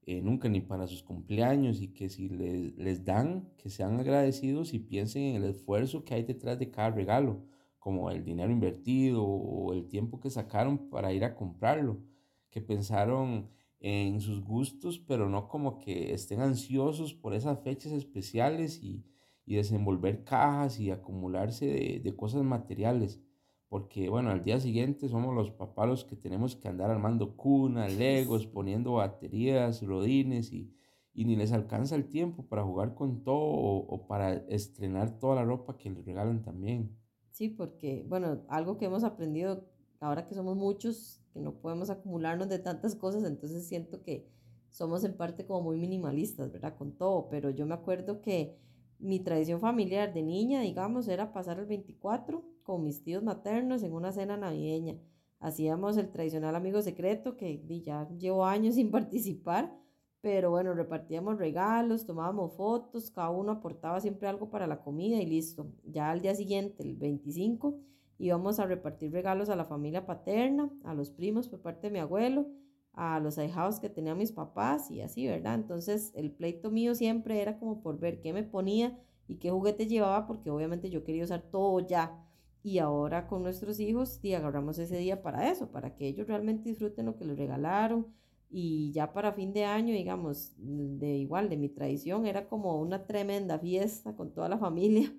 eh, 0.06 0.22
nunca 0.22 0.50
ni 0.50 0.60
para 0.60 0.88
sus 0.88 1.04
cumpleaños 1.04 1.82
y 1.82 1.90
que 1.94 2.10
si 2.10 2.28
les, 2.28 2.76
les 2.76 3.06
dan, 3.06 3.50
que 3.58 3.70
sean 3.70 4.00
agradecidos 4.00 4.74
y 4.74 4.80
piensen 4.80 5.24
en 5.24 5.44
el 5.44 5.52
esfuerzo 5.52 6.04
que 6.04 6.16
hay 6.16 6.24
detrás 6.24 6.60
de 6.60 6.70
cada 6.72 6.90
regalo, 6.90 7.46
como 7.80 8.10
el 8.10 8.26
dinero 8.26 8.52
invertido 8.52 9.24
o 9.24 9.74
el 9.74 9.88
tiempo 9.88 10.20
que 10.20 10.30
sacaron 10.30 10.90
para 10.90 11.14
ir 11.14 11.24
a 11.24 11.36
comprarlo, 11.36 12.02
que 12.50 12.62
pensaron 12.62 13.50
en 13.84 14.22
sus 14.22 14.42
gustos, 14.42 14.98
pero 14.98 15.28
no 15.28 15.50
como 15.50 15.78
que 15.78 16.14
estén 16.14 16.40
ansiosos 16.40 17.14
por 17.14 17.34
esas 17.34 17.60
fechas 17.60 17.92
especiales 17.92 18.82
y, 18.82 19.06
y 19.46 19.56
desenvolver 19.56 20.24
cajas 20.24 20.80
y 20.80 20.90
acumularse 20.90 21.66
de, 21.66 22.00
de, 22.02 22.16
cosas 22.16 22.44
materiales, 22.44 23.22
porque 23.68 24.08
bueno, 24.08 24.32
al 24.32 24.42
día 24.42 24.62
siguiente 24.62 25.10
somos 25.10 25.36
los 25.36 25.52
papás 25.52 25.90
los 25.90 26.06
que 26.06 26.16
tenemos 26.16 26.56
que 26.56 26.70
andar 26.70 26.90
armando 26.92 27.36
cunas, 27.36 27.94
legos, 27.94 28.48
poniendo 28.48 28.94
baterías, 28.94 29.82
rodines 29.82 30.54
y, 30.54 30.74
y 31.14 31.26
ni 31.26 31.36
les 31.36 31.52
alcanza 31.52 31.96
el 31.96 32.08
tiempo 32.08 32.44
para 32.44 32.64
jugar 32.64 32.96
con 32.96 33.26
todo 33.26 33.36
o, 33.38 34.08
para 34.08 34.34
estrenar 34.48 35.20
toda 35.20 35.36
la 35.36 35.44
ropa 35.44 35.78
que 35.78 35.90
les 35.90 36.06
regalan 36.06 36.42
también. 36.42 36.98
Sí, 37.32 37.50
porque 37.50 38.06
bueno, 38.08 38.44
algo 38.48 38.78
que 38.78 38.86
hemos 38.86 39.04
aprendido 39.04 39.68
ahora 40.00 40.26
que 40.26 40.36
somos 40.36 40.56
muchos, 40.56 41.22
que 41.34 41.42
no 41.42 41.56
podemos 41.56 41.90
acumularnos 41.90 42.48
de 42.50 42.60
tantas 42.60 42.96
cosas, 42.96 43.24
entonces 43.24 43.68
siento 43.68 44.04
que 44.04 44.28
somos 44.70 45.04
en 45.04 45.16
parte 45.16 45.46
como 45.46 45.62
muy 45.62 45.78
minimalistas, 45.78 46.52
¿verdad? 46.52 46.76
Con 46.78 46.94
todo, 46.94 47.30
pero 47.30 47.50
yo 47.50 47.66
me 47.66 47.76
acuerdo 47.76 48.22
que 48.22 48.58
mi 49.00 49.20
tradición 49.20 49.60
familiar 49.60 50.14
de 50.14 50.24
niña, 50.24 50.62
digamos, 50.62 51.08
era 51.08 51.34
pasar 51.34 51.60
el 51.60 51.66
24 51.66 52.44
con 52.64 52.84
mis 52.84 53.04
tíos 53.04 53.22
maternos 53.22 53.84
en 53.84 53.94
una 53.94 54.12
cena 54.12 54.38
navideña. 54.38 54.98
Hacíamos 55.40 55.98
el 55.98 56.10
tradicional 56.10 56.56
amigo 56.56 56.82
secreto, 56.82 57.36
que 57.36 57.62
ya 57.84 58.08
llevo 58.18 58.46
años 58.46 58.76
sin 58.76 58.92
participar, 58.92 59.78
pero 60.22 60.52
bueno, 60.52 60.74
repartíamos 60.74 61.38
regalos, 61.38 62.06
tomábamos 62.06 62.56
fotos, 62.56 63.12
cada 63.12 63.30
uno 63.30 63.52
aportaba 63.52 64.00
siempre 64.00 64.30
algo 64.30 64.50
para 64.50 64.68
la 64.68 64.82
comida 64.82 65.18
y 65.18 65.26
listo. 65.26 65.68
Ya 65.84 66.10
al 66.10 66.22
día 66.22 66.34
siguiente, 66.34 66.82
el 66.82 66.96
25, 66.96 67.78
íbamos 68.24 68.60
a 68.60 68.66
repartir 68.66 69.12
regalos 69.12 69.50
a 69.50 69.56
la 69.58 69.66
familia 69.66 70.06
paterna, 70.06 70.72
a 70.86 70.94
los 70.94 71.10
primos 71.12 71.50
por 71.50 71.60
parte 71.60 71.88
de 71.88 71.92
mi 71.92 72.00
abuelo, 72.00 72.48
a 72.94 73.20
los 73.20 73.38
ahijados 73.38 73.82
que 73.82 73.90
tenían 73.90 74.18
mis 74.18 74.32
papás 74.32 74.90
y 74.90 75.02
así, 75.02 75.28
¿verdad? 75.28 75.56
Entonces 75.56 76.14
el 76.16 76.32
pleito 76.32 76.72
mío 76.72 76.96
siempre 76.96 77.42
era 77.42 77.60
como 77.60 77.82
por 77.82 78.00
ver 78.00 78.22
qué 78.22 78.32
me 78.32 78.44
ponía 78.44 78.98
y 79.28 79.40
qué 79.40 79.52
juguete 79.52 79.88
llevaba, 79.88 80.26
porque 80.26 80.50
obviamente 80.52 80.90
yo 80.90 81.04
quería 81.04 81.26
usar 81.26 81.42
todo 81.42 81.86
ya. 81.86 82.26
Y 82.62 82.78
ahora 82.78 83.28
con 83.28 83.44
nuestros 83.44 83.82
hijos, 83.82 84.20
y 84.24 84.34
agarramos 84.34 84.78
ese 84.80 84.98
día 84.98 85.22
para 85.22 85.52
eso, 85.52 85.70
para 85.70 85.94
que 85.98 86.08
ellos 86.08 86.26
realmente 86.26 86.70
disfruten 86.70 87.06
lo 87.08 87.18
que 87.18 87.26
les 87.26 87.38
regalaron. 87.38 88.08
Y 88.50 88.92
ya 88.94 89.12
para 89.12 89.34
fin 89.34 89.52
de 89.52 89.66
año, 89.66 89.94
digamos, 89.94 90.54
de 90.58 91.18
igual, 91.18 91.50
de 91.50 91.58
mi 91.58 91.68
tradición, 91.68 92.26
era 92.26 92.48
como 92.48 92.80
una 92.80 93.06
tremenda 93.06 93.60
fiesta 93.60 94.16
con 94.16 94.32
toda 94.34 94.48
la 94.48 94.58
familia. 94.58 95.14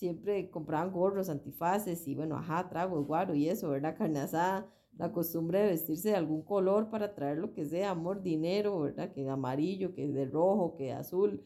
Siempre 0.00 0.50
compraban 0.50 0.92
gorros, 0.92 1.28
antifaces 1.28 2.08
y 2.08 2.14
bueno, 2.14 2.38
ajá, 2.38 2.70
trago, 2.70 3.04
guaro 3.04 3.34
y 3.34 3.50
eso, 3.50 3.68
¿verdad? 3.68 3.94
Carne 3.98 4.20
asada, 4.20 4.66
la 4.96 5.12
costumbre 5.12 5.58
de 5.58 5.66
vestirse 5.66 6.08
de 6.08 6.16
algún 6.16 6.40
color 6.40 6.88
para 6.88 7.14
traer 7.14 7.36
lo 7.36 7.52
que 7.52 7.66
sea, 7.66 7.90
amor, 7.90 8.22
dinero, 8.22 8.80
¿verdad? 8.80 9.12
Que 9.12 9.24
de 9.24 9.28
amarillo, 9.28 9.92
que 9.92 10.08
de 10.08 10.24
rojo, 10.24 10.74
que 10.74 10.84
de 10.84 10.92
azul 10.92 11.44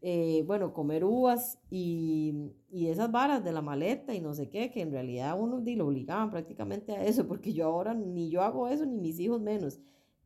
eh, 0.00 0.44
bueno, 0.46 0.72
comer 0.72 1.04
uvas 1.04 1.58
y, 1.70 2.52
y, 2.70 2.86
esas 2.86 3.10
varas 3.10 3.42
de 3.42 3.50
la 3.50 3.62
maleta 3.62 4.14
y 4.14 4.20
no 4.20 4.32
sé 4.32 4.48
qué, 4.48 4.70
que 4.70 4.82
en 4.82 4.92
realidad 4.92 5.36
uno 5.36 5.60
lo 5.60 5.86
obligaban 5.88 6.30
prácticamente 6.30 6.92
a 6.92 7.02
eso, 7.04 7.26
porque 7.26 7.52
yo 7.52 7.66
ahora 7.66 7.94
ni 7.94 8.30
yo 8.30 8.42
hago 8.42 8.68
eso, 8.68 8.86
ni 8.86 8.96
mis 8.96 9.18
hijos 9.18 9.40
menos. 9.40 9.80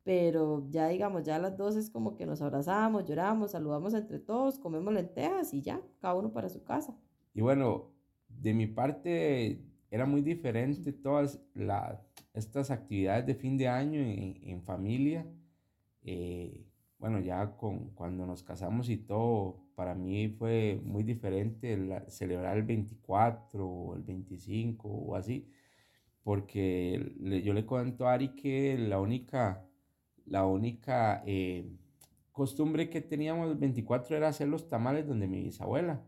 Pero 0.05 0.67
ya 0.69 0.89
digamos, 0.89 1.23
ya 1.23 1.37
a 1.37 1.39
las 1.39 1.57
dos 1.57 1.77
es 1.77 1.89
como 1.89 2.17
que 2.17 2.27
nos 2.27 2.43
abrazamos, 2.43 3.07
lloramos, 3.07 3.53
saludamos 3.53 3.95
entre 3.95 4.19
todos, 4.19 4.59
comemos 4.59 4.93
lentejas 4.93 5.55
y 5.55 5.63
ya, 5.63 5.81
cada 6.01 6.15
uno 6.17 6.33
para 6.33 6.51
su 6.51 6.63
casa. 6.63 6.95
Y 7.35 7.41
bueno, 7.41 7.91
de 8.29 8.55
mi 8.55 8.67
parte 8.67 9.61
era 9.91 10.07
muy 10.07 10.23
diferente 10.23 10.93
todas 10.93 11.41
la, 11.55 12.03
estas 12.35 12.71
actividades 12.71 13.27
de 13.27 13.35
fin 13.35 13.57
de 13.59 13.69
año 13.69 14.01
en, 14.01 14.39
en 14.43 14.63
familia. 14.63 15.27
Eh, 16.03 16.67
bueno, 16.99 17.21
ya 17.21 17.57
con, 17.57 17.91
cuando 17.95 18.27
nos 18.27 18.43
casamos 18.43 18.89
y 18.89 18.97
todo, 18.97 19.63
para 19.75 19.95
mí 19.95 20.29
fue 20.29 20.81
muy 20.85 21.03
diferente 21.03 21.77
celebrar 22.09 22.57
el 22.57 22.63
24 22.63 23.67
o 23.67 23.97
el 23.97 24.03
25 24.03 24.89
o 24.89 25.17
así, 25.17 25.51
porque 26.23 27.15
yo 27.45 27.53
le 27.55 27.67
cuento 27.67 28.07
a 28.07 28.15
Ari 28.15 28.35
que 28.37 28.79
la 28.79 29.01
única, 29.01 29.67
la 30.27 30.47
única 30.47 31.23
eh, 31.27 31.69
costumbre 32.31 32.89
que 32.89 33.01
teníamos 33.01 33.51
el 33.51 33.59
24 33.59 34.17
era 34.17 34.29
hacer 34.29 34.49
los 34.49 34.69
tamales 34.69 35.07
donde 35.07 35.27
mi 35.27 35.43
bisabuela. 35.43 36.01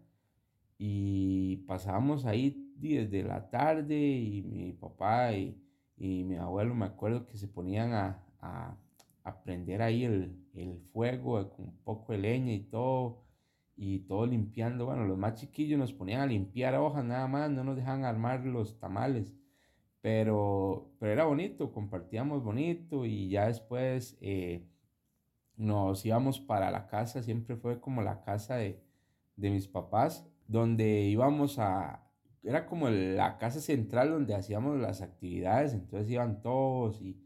Y 0.78 1.58
pasábamos 1.66 2.24
ahí 2.26 2.72
desde 2.76 3.22
la 3.22 3.50
tarde 3.50 3.96
y 3.96 4.42
mi 4.42 4.72
papá 4.72 5.32
y, 5.32 5.60
mi 5.96 6.36
abuelo 6.36 6.74
me 6.74 6.86
acuerdo 6.86 7.26
que 7.26 7.38
se 7.38 7.48
ponían 7.48 7.92
a 7.92 8.78
a 9.24 9.42
prender 9.42 9.82
ahí 9.82 10.04
el, 10.04 10.38
el 10.54 10.80
fuego 10.92 11.50
con 11.50 11.66
un 11.66 11.76
poco 11.78 12.12
de 12.12 12.18
leña 12.18 12.52
y 12.52 12.60
todo, 12.60 13.24
y 13.74 14.00
todo 14.00 14.26
limpiando. 14.26 14.86
Bueno, 14.86 15.06
los 15.06 15.18
más 15.18 15.34
chiquillos 15.40 15.78
nos 15.78 15.92
ponían 15.92 16.20
a 16.20 16.26
limpiar 16.26 16.74
hojas 16.76 17.04
nada 17.04 17.26
más, 17.26 17.50
no 17.50 17.64
nos 17.64 17.76
dejaban 17.76 18.04
armar 18.04 18.44
los 18.44 18.78
tamales. 18.78 19.34
Pero, 20.02 20.92
pero 20.98 21.12
era 21.12 21.24
bonito, 21.24 21.72
compartíamos 21.72 22.44
bonito 22.44 23.06
y 23.06 23.30
ya 23.30 23.46
después 23.46 24.18
eh, 24.20 24.68
nos 25.56 26.04
íbamos 26.04 26.38
para 26.38 26.70
la 26.70 26.86
casa, 26.86 27.22
siempre 27.22 27.56
fue 27.56 27.80
como 27.80 28.02
la 28.02 28.20
casa 28.20 28.56
de, 28.56 28.82
de 29.36 29.50
mis 29.50 29.66
papás, 29.66 30.28
donde 30.46 31.02
íbamos 31.02 31.58
a, 31.58 32.02
era 32.42 32.66
como 32.66 32.88
la 32.90 33.38
casa 33.38 33.60
central 33.60 34.10
donde 34.10 34.34
hacíamos 34.34 34.78
las 34.78 35.02
actividades, 35.02 35.72
entonces 35.74 36.10
iban 36.10 36.42
todos 36.42 37.00
y 37.00 37.24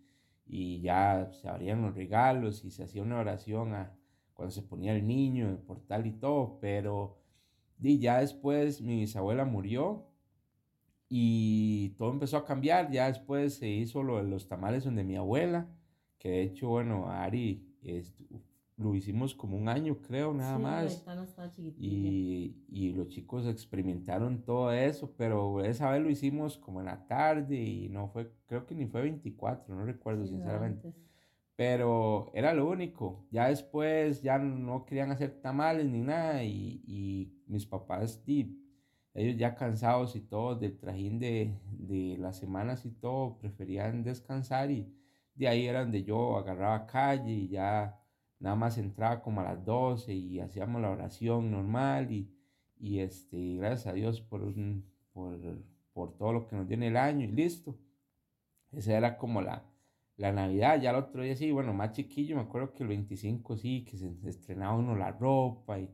y 0.49 0.81
ya 0.81 1.31
se 1.31 1.49
abrían 1.49 1.83
los 1.83 1.95
regalos 1.95 2.65
y 2.65 2.71
se 2.71 2.85
hacía 2.85 3.03
una 3.03 3.19
oración 3.19 3.75
a, 3.75 3.95
cuando 4.33 4.51
se 4.53 4.63
ponía 4.63 4.95
el 4.95 5.07
niño 5.07 5.49
el 5.49 5.59
portal 5.59 6.07
y 6.07 6.13
todo, 6.13 6.59
pero 6.61 7.19
y 7.81 7.99
ya 7.99 8.21
después 8.21 8.81
mi 8.81 8.97
bisabuela 8.97 9.45
murió 9.45 10.07
y 11.09 11.91
todo 11.91 12.11
empezó 12.11 12.39
a 12.39 12.45
cambiar, 12.45 12.91
ya 12.91 13.07
después 13.07 13.55
se 13.55 13.69
hizo 13.69 14.03
lo 14.03 14.17
de 14.17 14.25
los 14.25 14.49
tamales 14.49 14.85
donde 14.85 15.05
mi 15.05 15.17
abuela, 15.17 15.69
que 16.19 16.31
de 16.31 16.43
hecho, 16.43 16.69
bueno, 16.69 17.09
Ari 17.09 17.67
lo 18.79 18.95
hicimos 18.95 19.35
como 19.35 19.57
un 19.57 19.69
año, 19.69 20.01
creo, 20.01 20.33
nada 20.33 20.57
más. 20.57 21.05
Y, 21.77 22.55
y, 22.69 22.93
los 22.93 23.09
chicos 23.09 23.45
experimentaron 23.47 24.45
todo 24.45 24.73
eso, 24.73 25.13
pero 25.17 25.65
esa 25.65 25.91
vez 25.91 26.01
lo 26.01 26.09
hicimos 26.09 26.57
como 26.57 26.79
en 26.79 26.87
la 26.87 27.05
tarde 27.07 27.57
y 27.57 27.89
no 27.89 28.09
fue, 28.09 28.33
creo 28.47 28.67
que 28.67 28.77
ni 28.77 28.87
fue 28.87 29.03
24, 29.03 29.75
no 29.75 29.85
recuerdo 29.85 30.25
sinceramente. 30.27 30.95
Pero 31.57 32.31
era 32.35 32.55
lo 32.55 32.69
único. 32.69 33.27
Ya 33.33 33.49
después 33.49 34.23
ya 34.23 34.39
no 34.39 34.85
querían 34.85 35.11
hacer 35.11 35.41
tamales 35.41 35.87
ni 35.87 36.01
nada 36.01 36.45
y, 36.45 36.81
y 36.87 37.43
mis 37.49 37.67
papás, 37.67 38.23
ellos 39.15 39.37
ya 39.37 39.57
cansados 39.57 40.15
y 40.15 40.21
todo 40.21 40.55
del 40.55 40.79
trajín 40.79 41.19
de, 41.19 41.59
de 41.73 42.17
las 42.17 42.39
semanas 42.39 42.87
y 42.87 42.93
todo, 42.93 43.39
preferían 43.39 44.05
descansar 44.05 44.71
y 44.71 44.95
de 45.35 45.49
ahí 45.49 45.67
era 45.67 45.81
donde 45.81 46.05
yo 46.05 46.37
agarraba 46.37 46.87
calle 46.87 47.33
y 47.33 47.49
ya 47.49 47.99
nada 48.41 48.57
más 48.57 48.79
entraba 48.79 49.23
como 49.23 49.41
a 49.41 49.45
las 49.45 49.65
12 49.65 50.13
y 50.15 50.41
hacíamos 50.41 50.81
la 50.81 50.91
oración 50.91 51.51
normal 51.51 52.11
y, 52.13 52.31
y 52.79 53.01
este, 53.01 53.57
gracias 53.57 53.87
a 53.87 53.93
Dios 53.93 54.21
por, 54.21 54.53
por, 55.13 55.39
por, 55.93 56.17
todo 56.17 56.33
lo 56.33 56.47
que 56.47 56.57
nos 56.57 56.69
dio 56.69 56.77
en 56.77 56.85
el 56.85 56.97
año 56.97 57.25
y 57.25 57.29
listo. 57.33 57.77
Esa 58.73 58.97
era 58.97 59.17
como 59.17 59.41
la, 59.41 59.65
la 60.17 60.33
Navidad, 60.33 60.81
ya 60.81 60.91
el 60.91 60.97
otro 60.97 61.23
día 61.23 61.35
sí, 61.37 61.51
bueno, 61.51 61.73
más 61.73 61.93
chiquillo, 61.93 62.37
me 62.37 62.43
acuerdo 62.43 62.73
que 62.75 62.83
el 62.83 62.89
25 62.89 63.57
sí, 63.57 63.85
que 63.85 63.97
se 63.97 64.13
estrenaba 64.25 64.77
uno 64.77 64.95
la 64.95 65.13
ropa 65.13 65.79
y, 65.81 65.91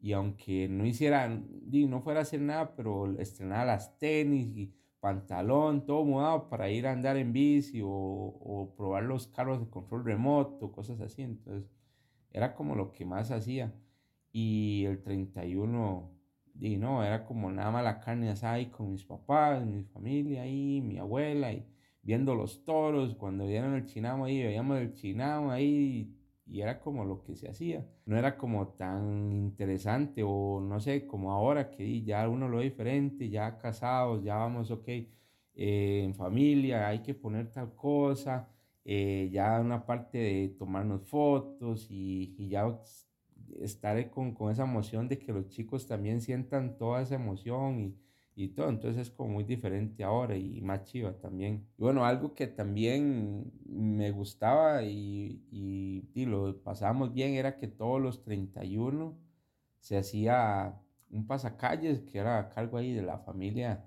y 0.00 0.12
aunque 0.12 0.68
no 0.68 0.84
hiciera, 0.86 1.28
no 1.28 2.00
fuera 2.00 2.20
a 2.20 2.22
hacer 2.22 2.40
nada, 2.40 2.74
pero 2.74 3.18
estrenaba 3.18 3.64
las 3.66 3.98
tenis 3.98 4.56
y 4.56 4.74
pantalón, 5.00 5.84
todo 5.84 6.04
mudado 6.04 6.48
para 6.48 6.70
ir 6.70 6.86
a 6.86 6.92
andar 6.92 7.18
en 7.18 7.32
bici 7.32 7.82
o, 7.82 7.88
o 7.88 8.74
probar 8.74 9.04
los 9.04 9.28
carros 9.28 9.60
de 9.60 9.68
control 9.68 10.04
remoto, 10.04 10.72
cosas 10.72 11.00
así, 11.00 11.22
entonces 11.22 11.70
era 12.34 12.54
como 12.54 12.74
lo 12.74 12.92
que 12.92 13.06
más 13.06 13.30
hacía. 13.30 13.72
Y 14.32 14.84
el 14.86 15.00
31, 15.02 16.10
y 16.60 16.76
no, 16.76 17.04
era 17.04 17.24
como 17.24 17.50
nada 17.50 17.70
más 17.70 17.84
la 17.84 18.00
carne 18.00 18.28
asada 18.30 18.54
ahí 18.54 18.66
con 18.66 18.90
mis 18.90 19.04
papás, 19.04 19.64
mi 19.64 19.84
familia 19.84 20.42
ahí, 20.42 20.80
mi 20.82 20.98
abuela, 20.98 21.52
y 21.52 21.64
viendo 22.02 22.34
los 22.34 22.64
toros, 22.64 23.14
cuando 23.14 23.46
vieron 23.46 23.74
el 23.74 23.86
chinamo 23.86 24.24
ahí, 24.24 24.42
veíamos 24.42 24.78
el 24.80 24.92
chinamo 24.92 25.52
ahí, 25.52 26.12
y 26.46 26.60
era 26.60 26.80
como 26.80 27.04
lo 27.04 27.22
que 27.22 27.36
se 27.36 27.48
hacía. 27.48 27.86
No 28.06 28.18
era 28.18 28.36
como 28.36 28.68
tan 28.68 29.32
interesante, 29.32 30.22
o 30.24 30.60
no 30.60 30.80
sé, 30.80 31.06
como 31.06 31.30
ahora 31.32 31.70
que 31.70 32.02
ya 32.02 32.28
uno 32.28 32.48
lo 32.48 32.58
ve 32.58 32.64
diferente, 32.64 33.30
ya 33.30 33.56
casados, 33.58 34.24
ya 34.24 34.34
vamos, 34.36 34.70
ok, 34.72 34.88
eh, 34.88 36.02
en 36.04 36.14
familia, 36.14 36.88
hay 36.88 37.00
que 37.00 37.14
poner 37.14 37.50
tal 37.52 37.74
cosa 37.76 38.48
eh, 38.84 39.30
ya 39.32 39.60
una 39.60 39.86
parte 39.86 40.18
de 40.18 40.48
tomarnos 40.50 41.06
fotos 41.08 41.90
y, 41.90 42.34
y 42.38 42.48
ya 42.48 42.78
estar 43.60 44.10
con, 44.10 44.34
con, 44.34 44.52
esa 44.52 44.64
emoción 44.64 45.08
de 45.08 45.18
que 45.18 45.32
los 45.32 45.48
chicos 45.48 45.86
también 45.86 46.20
sientan 46.20 46.76
toda 46.76 47.02
esa 47.02 47.14
emoción 47.14 47.80
y, 47.80 47.96
y 48.36 48.48
todo, 48.48 48.68
entonces 48.68 49.08
es 49.08 49.10
como 49.10 49.34
muy 49.34 49.44
diferente 49.44 50.04
ahora 50.04 50.36
y 50.36 50.60
más 50.60 50.84
chiva 50.84 51.12
también. 51.18 51.66
Y 51.78 51.82
bueno, 51.82 52.04
algo 52.04 52.34
que 52.34 52.46
también 52.46 53.52
me 53.66 54.10
gustaba 54.10 54.82
y, 54.82 55.42
y, 55.50 56.08
y 56.14 56.26
lo 56.26 56.62
pasábamos 56.62 57.12
bien 57.12 57.34
era 57.34 57.56
que 57.56 57.68
todos 57.68 58.00
los 58.00 58.22
31 58.22 59.16
se 59.78 59.96
hacía 59.98 60.80
un 61.10 61.26
pasacalles 61.26 62.00
que 62.02 62.18
era 62.18 62.38
a 62.38 62.48
cargo 62.48 62.76
ahí 62.78 62.92
de 62.92 63.02
la 63.02 63.18
familia 63.18 63.84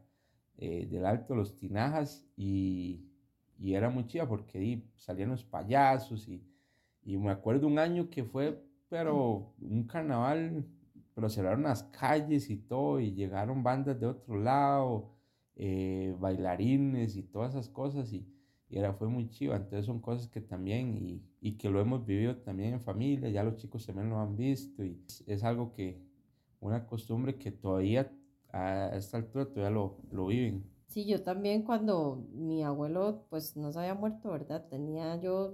eh, 0.58 0.88
del 0.90 1.06
Alto 1.06 1.36
Los 1.36 1.58
Tinajas 1.58 2.26
y, 2.38 3.04
y 3.60 3.74
era 3.74 3.90
muy 3.90 4.06
chida 4.08 4.28
porque 4.28 4.60
ahí 4.60 4.90
salían 4.96 5.30
los 5.30 5.44
payasos 5.44 6.28
y, 6.28 6.44
y 7.04 7.18
me 7.18 7.32
acuerdo 7.32 7.68
un 7.68 7.80
año 7.80 8.10
que 8.10 8.24
fue, 8.24 8.64
pero 8.90 9.54
un 9.60 9.84
carnaval, 9.84 10.66
pero 11.14 11.30
cerraron 11.30 11.64
las 11.64 11.84
calles 11.84 12.50
y 12.50 12.58
todo 12.58 13.00
y 13.00 13.14
llegaron 13.14 13.64
bandas 13.64 14.00
de 14.00 14.06
otro 14.06 14.38
lado, 14.38 15.14
eh, 15.56 16.16
bailarines 16.20 17.16
y 17.16 17.24
todas 17.24 17.56
esas 17.56 17.70
cosas 17.70 18.12
y, 18.14 18.28
y, 18.70 18.78
era, 18.78 18.94
fue 18.94 19.08
muy 19.08 19.30
chido. 19.30 19.56
Entonces 19.56 19.86
son 19.86 20.00
cosas 20.00 20.28
que 20.28 20.42
también 20.42 20.98
y, 20.98 21.24
y, 21.42 21.54
que 21.58 21.70
lo 21.70 21.80
hemos 21.80 22.06
vivido 22.06 22.38
también 22.38 22.74
en 22.76 22.82
familia, 22.82 23.30
ya 23.30 23.44
los 23.44 23.56
chicos 23.58 23.86
también 23.86 24.10
lo 24.10 24.20
han 24.20 24.36
visto 24.36 24.84
y 24.84 25.02
es, 25.08 25.24
es 25.28 25.44
algo 25.44 25.74
que, 25.74 26.00
una 26.60 26.86
costumbre 26.88 27.36
que 27.38 27.52
todavía 27.52 28.12
a 28.52 28.92
esta 28.96 29.18
altura 29.18 29.46
todavía 29.46 29.70
lo, 29.70 29.98
lo 30.12 30.28
viven. 30.28 30.64
Sí, 30.88 31.06
yo 31.06 31.22
también 31.22 31.64
cuando 31.64 32.26
mi 32.34 32.64
abuelo 32.64 33.26
pues 33.30 33.56
no 33.58 33.72
se 33.72 33.80
había 33.80 33.94
muerto, 33.94 34.32
¿verdad? 34.32 34.66
Tenía 34.70 35.18
yo, 35.18 35.54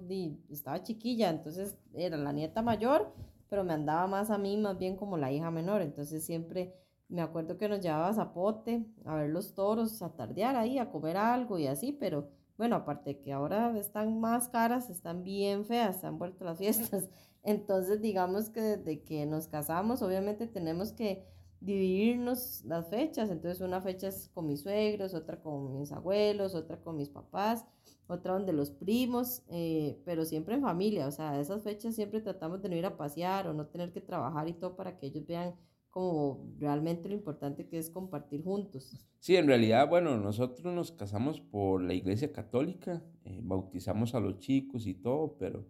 estaba 0.50 0.84
chiquilla, 0.84 1.30
entonces 1.30 1.78
era 1.94 2.18
la 2.18 2.32
nieta 2.32 2.62
mayor, 2.62 3.12
pero 3.50 3.64
me 3.64 3.74
andaba 3.74 4.08
más 4.08 4.30
a 4.30 4.38
mí, 4.38 4.58
más 4.58 4.78
bien 4.78 4.96
como 4.96 5.18
la 5.18 5.32
hija 5.32 5.52
menor, 5.52 5.82
entonces 5.82 6.24
siempre 6.26 6.74
me 7.10 7.22
acuerdo 7.22 7.58
que 7.58 7.68
nos 7.68 7.82
llevaba 7.82 8.10
a 8.10 8.14
Zapote 8.14 8.86
a 9.06 9.16
ver 9.16 9.30
los 9.32 9.54
toros, 9.56 10.02
a 10.02 10.16
tardear 10.16 10.56
ahí, 10.56 10.78
a 10.78 10.92
comer 10.92 11.18
algo 11.18 11.58
y 11.58 11.68
así, 11.68 11.92
pero 11.92 12.30
bueno, 12.58 12.76
aparte 12.78 13.20
que 13.20 13.34
ahora 13.34 13.78
están 13.78 14.20
más 14.20 14.48
caras, 14.50 14.90
están 14.90 15.24
bien 15.24 15.66
feas, 15.66 16.00
se 16.00 16.08
han 16.08 16.20
vuelto 16.20 16.46
las 16.46 16.60
fiestas, 16.60 17.10
entonces 17.44 18.02
digamos 18.02 18.50
que 18.50 18.62
desde 18.62 19.04
que 19.04 19.26
nos 19.26 19.48
casamos, 19.48 20.02
obviamente 20.04 20.48
tenemos 20.48 20.94
que 20.94 21.26
dividirnos 21.64 22.64
las 22.66 22.90
fechas. 22.90 23.30
Entonces 23.30 23.62
una 23.62 23.82
fecha 23.82 24.08
es 24.08 24.30
con 24.34 24.48
mis 24.48 24.62
suegros, 24.62 25.14
otra 25.14 25.42
con 25.42 25.80
mis 25.80 25.92
abuelos, 25.92 26.56
otra 26.56 26.78
con 26.82 26.98
mis 26.98 27.10
papás, 27.10 27.66
otra 28.08 28.34
donde 28.34 28.54
los 28.54 28.72
primos, 28.72 29.44
eh, 29.50 29.98
pero 30.06 30.26
siempre 30.26 30.56
en 30.56 30.62
familia. 30.62 31.08
O 31.08 31.12
sea, 31.12 31.40
esas 31.40 31.64
fechas 31.64 31.96
siempre 31.96 32.22
tratamos 32.22 32.62
de 32.62 32.70
no 32.70 32.76
ir 32.76 32.86
a 32.86 32.98
pasear 32.98 33.48
o 33.48 33.54
no 33.54 33.68
tener 33.68 33.92
que 33.92 34.02
trabajar 34.02 34.48
y 34.48 34.54
todo 34.54 34.76
para 34.76 34.98
que 34.98 35.08
ellos 35.08 35.26
vean 35.26 35.56
como 35.90 36.44
realmente 36.58 37.08
lo 37.08 37.14
importante 37.14 37.68
que 37.68 37.78
es 37.78 37.90
compartir 37.92 38.44
juntos. 38.44 39.08
Sí, 39.20 39.36
en 39.36 39.46
realidad, 39.46 39.88
bueno, 39.88 40.18
nosotros 40.18 40.74
nos 40.74 40.92
casamos 40.92 41.40
por 41.40 41.84
la 41.84 41.94
iglesia 41.94 42.32
católica, 42.34 43.04
eh, 43.24 43.40
bautizamos 43.44 44.16
a 44.16 44.20
los 44.20 44.40
chicos 44.40 44.88
y 44.88 44.96
todo, 44.96 45.36
pero 45.38 45.68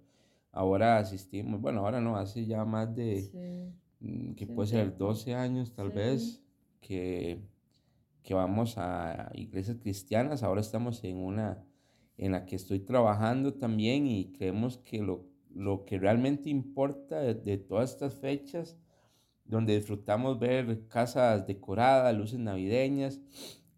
ahora 0.53 0.97
asistimos, 0.97 1.59
bueno, 1.59 1.81
ahora 1.81 1.99
no, 1.99 2.15
hace 2.15 2.45
ya 2.45 2.63
más 2.63 2.95
de... 2.95 3.73
que 4.35 4.47
puede 4.47 4.69
ser 4.69 4.97
12 4.97 5.35
años 5.35 5.73
tal 5.73 5.91
vez, 5.91 6.41
que, 6.81 7.41
que 8.21 8.33
vamos 8.33 8.77
a 8.77 9.31
iglesias 9.33 9.77
cristianas. 9.81 10.43
Ahora 10.43 10.61
estamos 10.61 11.03
en 11.03 11.17
una 11.17 11.63
en 12.17 12.33
la 12.33 12.45
que 12.45 12.55
estoy 12.55 12.79
trabajando 12.79 13.53
también 13.55 14.07
y 14.07 14.31
creemos 14.33 14.77
que 14.77 15.01
lo, 15.01 15.25
lo 15.53 15.85
que 15.85 15.97
realmente 15.97 16.49
importa 16.49 17.19
de, 17.19 17.57
todas 17.57 17.91
estas 17.91 18.15
fechas, 18.15 18.77
donde 19.45 19.75
disfrutamos 19.75 20.39
ver 20.39 20.87
casas 20.87 21.47
decoradas, 21.47 22.15
luces 22.15 22.39
navideñas, 22.39 23.21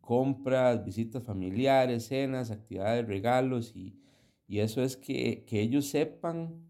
compras, 0.02 0.84
visitas 0.84 1.24
familiares, 1.24 2.08
cenas, 2.08 2.52
actividades, 2.52 3.08
regalos, 3.08 3.76
y, 3.76 4.00
y 4.48 4.60
eso 4.60 4.84
es 4.84 4.98
que, 4.98 5.44
que 5.46 5.62
ellos 5.62 5.88
sepan 5.88 6.66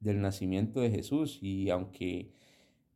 del 0.00 0.20
nacimiento 0.20 0.80
de 0.80 0.90
Jesús. 0.90 1.38
Y 1.40 1.70
aunque 1.70 2.32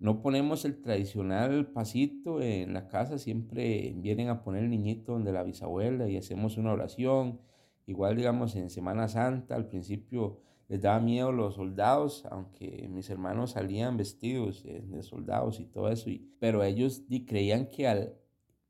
no 0.01 0.23
ponemos 0.23 0.65
el 0.65 0.81
tradicional 0.81 1.73
pasito 1.73 2.41
en 2.41 2.73
la 2.73 2.89
casa, 2.89 3.19
siempre 3.19 3.93
vienen 3.97 4.29
a 4.29 4.43
poner 4.43 4.65
el 4.65 4.71
niñito 4.71 5.13
donde 5.13 5.31
la 5.31 5.43
bisabuela 5.43 6.09
y 6.09 6.17
hacemos 6.17 6.57
una 6.57 6.73
oración. 6.73 7.39
Igual, 7.87 8.17
digamos, 8.17 8.57
en 8.57 8.71
Semana 8.71 9.09
Santa, 9.09 9.57
al 9.57 9.67
principio 9.69 10.41
les 10.69 10.81
daba 10.81 11.01
miedo 11.01 11.33
los 11.33 11.57
soldados, 11.57 12.25
aunque 12.31 12.89
mis 12.89 13.11
hermanos 13.11 13.51
salían 13.51 13.99
vestidos 13.99 14.63
de, 14.65 15.03
soldados 15.03 15.61
y 15.61 15.67
todo 15.67 15.91
eso, 15.91 16.09
pero 16.39 16.65
ellos 16.65 17.03
creían 17.27 17.67
que 17.67 17.87
al, 17.87 18.15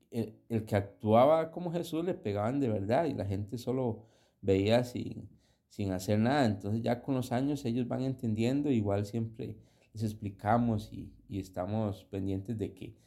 el, 0.09 0.35
el, 0.49 0.65
que 0.65 0.75
actuaba 0.75 1.51
como 1.51 1.71
Jesús 1.71 2.03
le 2.03 2.13
pegaban 2.13 2.59
de 2.59 2.67
verdad 2.67 3.05
y 3.05 3.13
la 3.13 3.25
gente 3.25 3.57
solo 3.57 4.03
veía 4.41 4.83
sin, 4.83 5.29
sin 5.69 5.93
hacer 5.93 6.19
nada. 6.19 6.45
Entonces 6.45 6.81
ya 6.81 7.01
con 7.01 7.15
los 7.15 7.31
años 7.31 7.63
ellos 7.63 7.87
van 7.87 8.01
entendiendo, 8.01 8.69
igual 8.69 9.05
siempre 9.05 9.55
les 9.93 10.03
explicamos 10.03 10.91
y, 10.91 11.13
y 11.31 11.39
estamos 11.39 12.03
pendientes 12.03 12.57
de 12.57 12.73
que 12.73 12.97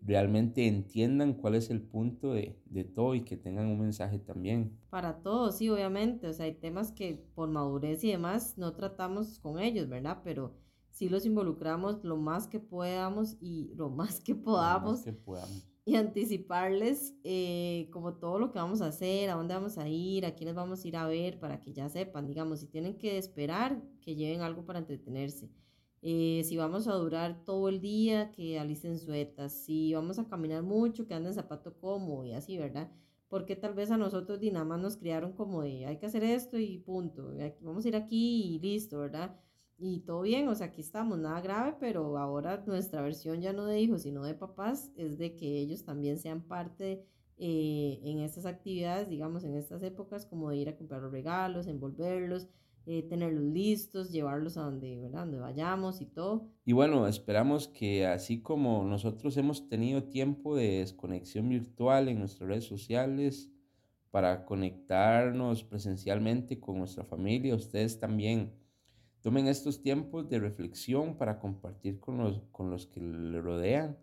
realmente 0.00 0.66
entiendan 0.66 1.34
cuál 1.34 1.54
es 1.54 1.68
el 1.68 1.82
punto 1.82 2.32
de, 2.32 2.58
de, 2.64 2.82
todo 2.82 3.14
y 3.14 3.24
que 3.24 3.36
tengan 3.36 3.66
un 3.66 3.78
mensaje 3.78 4.18
también. 4.18 4.78
Para 4.88 5.22
todos, 5.22 5.58
sí, 5.58 5.68
obviamente. 5.68 6.26
O 6.26 6.32
sea, 6.32 6.46
hay 6.46 6.54
temas 6.54 6.92
que 6.92 7.22
por 7.34 7.50
madurez 7.50 8.02
y 8.02 8.10
demás 8.10 8.56
no 8.56 8.72
tratamos 8.74 9.38
con 9.38 9.60
ellos, 9.60 9.90
¿verdad? 9.90 10.22
Pero 10.24 10.54
sí 10.90 11.10
los 11.10 11.26
involucramos 11.26 12.02
lo 12.04 12.16
más 12.16 12.48
que 12.48 12.58
podamos 12.58 13.36
y 13.38 13.70
lo 13.74 13.90
más 13.90 14.18
que 14.18 14.34
podamos. 14.34 14.92
Más 14.92 15.04
que 15.04 15.12
podamos. 15.12 15.68
Y 15.84 15.96
anticiparles 15.96 17.14
eh, 17.22 17.90
como 17.92 18.14
todo 18.14 18.38
lo 18.38 18.50
que 18.50 18.58
vamos 18.58 18.80
a 18.80 18.86
hacer, 18.86 19.28
a 19.28 19.34
dónde 19.34 19.52
vamos 19.52 19.76
a 19.76 19.86
ir, 19.86 20.24
a 20.24 20.34
quiénes 20.34 20.54
vamos 20.54 20.82
a 20.82 20.88
ir 20.88 20.96
a 20.96 21.06
ver, 21.06 21.38
para 21.38 21.60
que 21.60 21.74
ya 21.74 21.90
sepan, 21.90 22.26
digamos, 22.26 22.60
si 22.60 22.66
tienen 22.66 22.96
que 22.96 23.18
esperar, 23.18 23.82
que 24.00 24.16
lleven 24.16 24.40
algo 24.40 24.64
para 24.64 24.78
entretenerse 24.78 25.50
eh, 26.06 26.42
si 26.44 26.58
vamos 26.58 26.86
a 26.86 26.92
durar 26.92 27.44
todo 27.46 27.70
el 27.70 27.80
día, 27.80 28.30
que 28.30 28.58
alicen 28.58 28.98
suetas. 28.98 29.54
Si 29.54 29.94
vamos 29.94 30.18
a 30.18 30.28
caminar 30.28 30.62
mucho, 30.62 31.06
que 31.06 31.14
anden 31.14 31.32
zapato 31.32 31.78
cómodo 31.78 32.26
y 32.26 32.32
así, 32.32 32.58
¿verdad? 32.58 32.92
Porque 33.28 33.56
tal 33.56 33.72
vez 33.72 33.90
a 33.90 33.96
nosotros 33.96 34.42
y 34.42 34.50
nada 34.50 34.66
más 34.66 34.80
nos 34.80 34.98
criaron 34.98 35.32
como 35.32 35.62
de 35.62 35.86
hay 35.86 35.96
que 35.96 36.04
hacer 36.04 36.22
esto 36.22 36.58
y 36.58 36.76
punto. 36.78 37.32
Vamos 37.62 37.86
a 37.86 37.88
ir 37.88 37.96
aquí 37.96 38.54
y 38.54 38.58
listo, 38.58 38.98
¿verdad? 38.98 39.34
Y 39.78 40.00
todo 40.00 40.20
bien, 40.20 40.46
o 40.48 40.54
sea, 40.54 40.66
aquí 40.66 40.82
estamos, 40.82 41.18
nada 41.18 41.40
grave, 41.40 41.76
pero 41.80 42.18
ahora 42.18 42.62
nuestra 42.66 43.00
versión 43.00 43.40
ya 43.40 43.54
no 43.54 43.64
de 43.64 43.80
hijos, 43.80 44.02
sino 44.02 44.24
de 44.24 44.34
papás, 44.34 44.92
es 44.96 45.16
de 45.16 45.34
que 45.36 45.58
ellos 45.58 45.84
también 45.84 46.18
sean 46.18 46.42
parte 46.42 47.06
eh, 47.38 48.00
en 48.04 48.20
estas 48.20 48.44
actividades, 48.44 49.08
digamos, 49.08 49.42
en 49.42 49.54
estas 49.54 49.82
épocas, 49.82 50.26
como 50.26 50.50
de 50.50 50.58
ir 50.58 50.68
a 50.68 50.76
comprar 50.76 51.00
los 51.00 51.10
regalos, 51.12 51.66
envolverlos, 51.66 52.46
eh, 52.86 53.02
tenerlos 53.02 53.44
listos, 53.44 54.12
llevarlos 54.12 54.58
a 54.58 54.62
donde, 54.62 54.98
¿verdad? 54.98 55.20
donde 55.20 55.38
vayamos 55.38 56.02
y 56.02 56.06
todo. 56.06 56.50
Y 56.66 56.74
bueno, 56.74 57.06
esperamos 57.06 57.66
que 57.66 58.06
así 58.06 58.42
como 58.42 58.84
nosotros 58.84 59.38
hemos 59.38 59.68
tenido 59.68 60.04
tiempo 60.04 60.54
de 60.54 60.80
desconexión 60.80 61.48
virtual 61.48 62.08
en 62.10 62.18
nuestras 62.18 62.48
redes 62.48 62.64
sociales 62.64 63.50
para 64.10 64.44
conectarnos 64.44 65.64
presencialmente 65.64 66.60
con 66.60 66.76
nuestra 66.76 67.04
familia, 67.04 67.54
ustedes 67.54 67.98
también 67.98 68.52
tomen 69.22 69.48
estos 69.48 69.80
tiempos 69.80 70.28
de 70.28 70.38
reflexión 70.38 71.16
para 71.16 71.38
compartir 71.38 71.98
con 72.00 72.18
los, 72.18 72.42
con 72.52 72.70
los 72.70 72.86
que 72.86 73.00
le 73.00 73.40
rodean, 73.40 73.96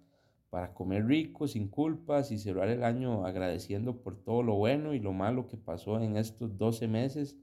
para 0.49 0.73
comer 0.73 1.05
rico, 1.05 1.47
sin 1.47 1.67
culpas 1.67 2.31
y 2.31 2.39
cerrar 2.39 2.67
el 2.69 2.83
año 2.83 3.27
agradeciendo 3.27 4.01
por 4.01 4.21
todo 4.23 4.41
lo 4.41 4.55
bueno 4.55 4.95
y 4.95 4.99
lo 4.99 5.13
malo 5.13 5.47
que 5.47 5.55
pasó 5.55 6.01
en 6.01 6.17
estos 6.17 6.57
12 6.57 6.87
meses 6.87 7.37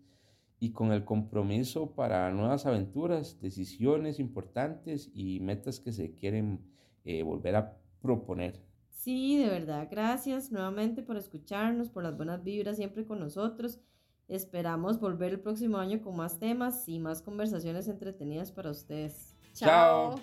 y 0.61 0.73
con 0.73 0.93
el 0.93 1.05
compromiso 1.05 1.93
para 1.93 2.31
nuevas 2.31 2.67
aventuras, 2.67 3.41
decisiones 3.41 4.19
importantes 4.19 5.11
y 5.15 5.41
metas 5.41 5.81
que 5.81 5.93
se 5.93 6.15
quieren 6.15 6.61
eh, 7.05 7.23
volver 7.23 7.57
a 7.57 7.77
proponer. 8.03 8.61
Sí, 8.91 9.39
de 9.39 9.49
verdad, 9.49 9.89
gracias 9.91 10.51
nuevamente 10.51 11.03
por 11.03 11.17
escucharnos, 11.17 11.89
por 11.89 12.03
las 12.03 12.17
buenas 12.17 12.43
vibras 12.43 12.77
siempre 12.77 13.07
con 13.07 13.21
nosotros. 13.21 13.79
Esperamos 14.27 15.01
volver 15.01 15.33
el 15.33 15.41
próximo 15.41 15.79
año 15.79 16.03
con 16.03 16.17
más 16.17 16.39
temas 16.39 16.89
y 16.89 16.99
más 16.99 17.23
conversaciones 17.23 17.89
entretenidas 17.89 18.53
para 18.53 18.71
ustedes. 18.71 19.35
Chao. 19.55 20.21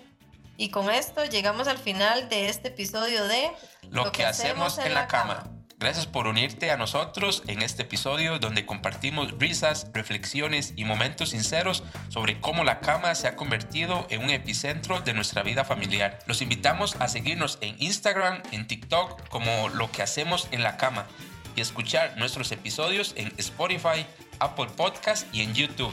Y 0.58 0.70
con 0.70 0.90
esto 0.90 1.24
llegamos 1.24 1.68
al 1.68 1.78
final 1.78 2.28
de 2.28 2.48
este 2.48 2.68
episodio 2.68 3.26
de 3.26 3.50
Lo, 3.90 4.12
que, 4.12 4.24
hacemos, 4.24 4.78
en 4.78 4.94
la 4.94 5.06
cama. 5.06 5.55
Gracias 5.78 6.06
por 6.06 6.26
unirte 6.26 6.70
a 6.70 6.78
nosotros 6.78 7.42
en 7.48 7.60
este 7.60 7.82
episodio 7.82 8.38
donde 8.38 8.64
compartimos 8.64 9.32
risas, 9.38 9.90
reflexiones 9.92 10.72
y 10.74 10.86
momentos 10.86 11.30
sinceros 11.30 11.84
sobre 12.08 12.40
cómo 12.40 12.64
la 12.64 12.80
cama 12.80 13.14
se 13.14 13.28
ha 13.28 13.36
convertido 13.36 14.06
en 14.08 14.24
un 14.24 14.30
epicentro 14.30 15.00
de 15.00 15.12
nuestra 15.12 15.42
vida 15.42 15.64
familiar. 15.64 16.18
Los 16.26 16.40
invitamos 16.40 16.96
a 16.98 17.08
seguirnos 17.08 17.58
en 17.60 17.76
Instagram, 17.78 18.42
en 18.52 18.66
TikTok 18.66 19.28
como 19.28 19.68
lo 19.68 19.90
que 19.92 20.00
hacemos 20.00 20.48
en 20.50 20.62
la 20.62 20.78
cama 20.78 21.06
y 21.54 21.60
escuchar 21.60 22.16
nuestros 22.16 22.52
episodios 22.52 23.12
en 23.18 23.30
Spotify, 23.36 24.06
Apple 24.38 24.68
Podcast 24.76 25.26
y 25.34 25.42
en 25.42 25.52
YouTube. 25.52 25.92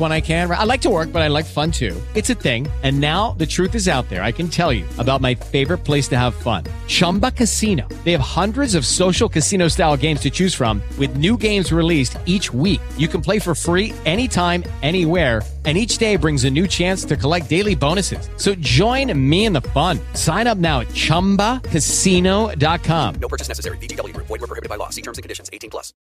when 0.00 0.12
I 0.12 0.20
can. 0.20 0.50
I 0.50 0.64
like 0.64 0.80
to 0.82 0.90
work, 0.90 1.12
but 1.12 1.20
I 1.20 1.28
like 1.28 1.44
fun 1.44 1.70
too. 1.70 2.00
It's 2.14 2.30
a 2.30 2.34
thing. 2.34 2.66
And 2.82 3.00
now 3.00 3.32
the 3.32 3.46
truth 3.46 3.74
is 3.74 3.88
out 3.88 4.08
there. 4.08 4.22
I 4.22 4.32
can 4.32 4.48
tell 4.48 4.72
you 4.72 4.86
about 4.98 5.20
my 5.20 5.34
favorite 5.34 5.78
place 5.78 6.08
to 6.08 6.16
have 6.16 6.34
fun. 6.34 6.64
Chumba 6.86 7.32
Casino. 7.32 7.86
They 8.04 8.12
have 8.12 8.20
hundreds 8.20 8.74
of 8.74 8.86
social 8.86 9.28
casino 9.28 9.68
style 9.68 9.96
games 9.96 10.20
to 10.20 10.30
choose 10.30 10.54
from 10.54 10.80
with 10.98 11.16
new 11.16 11.36
games 11.36 11.72
released 11.72 12.16
each 12.24 12.54
week. 12.54 12.80
You 12.96 13.08
can 13.08 13.20
play 13.20 13.38
for 13.38 13.54
free 13.54 13.92
anytime, 14.06 14.64
anywhere 14.82 15.42
and 15.68 15.76
each 15.76 15.98
day 15.98 16.16
brings 16.16 16.44
a 16.44 16.50
new 16.50 16.66
chance 16.66 17.04
to 17.04 17.14
collect 17.14 17.50
daily 17.50 17.74
bonuses. 17.74 18.30
So 18.38 18.54
join 18.54 19.12
me 19.28 19.44
in 19.44 19.52
the 19.52 19.60
fun. 19.60 20.00
Sign 20.14 20.46
up 20.46 20.56
now 20.56 20.80
at 20.80 20.88
ChumbaCasino.com. 20.88 23.14
No 23.16 23.28
purchase 23.28 23.48
necessary. 23.48 23.76
Group. 23.76 24.26
Void 24.28 24.40
were 24.40 24.46
prohibited 24.46 24.70
by 24.70 24.76
law. 24.76 24.88
See 24.88 25.02
terms 25.02 25.18
and 25.18 25.22
conditions. 25.22 25.50
18 25.52 25.68
plus. 25.68 25.92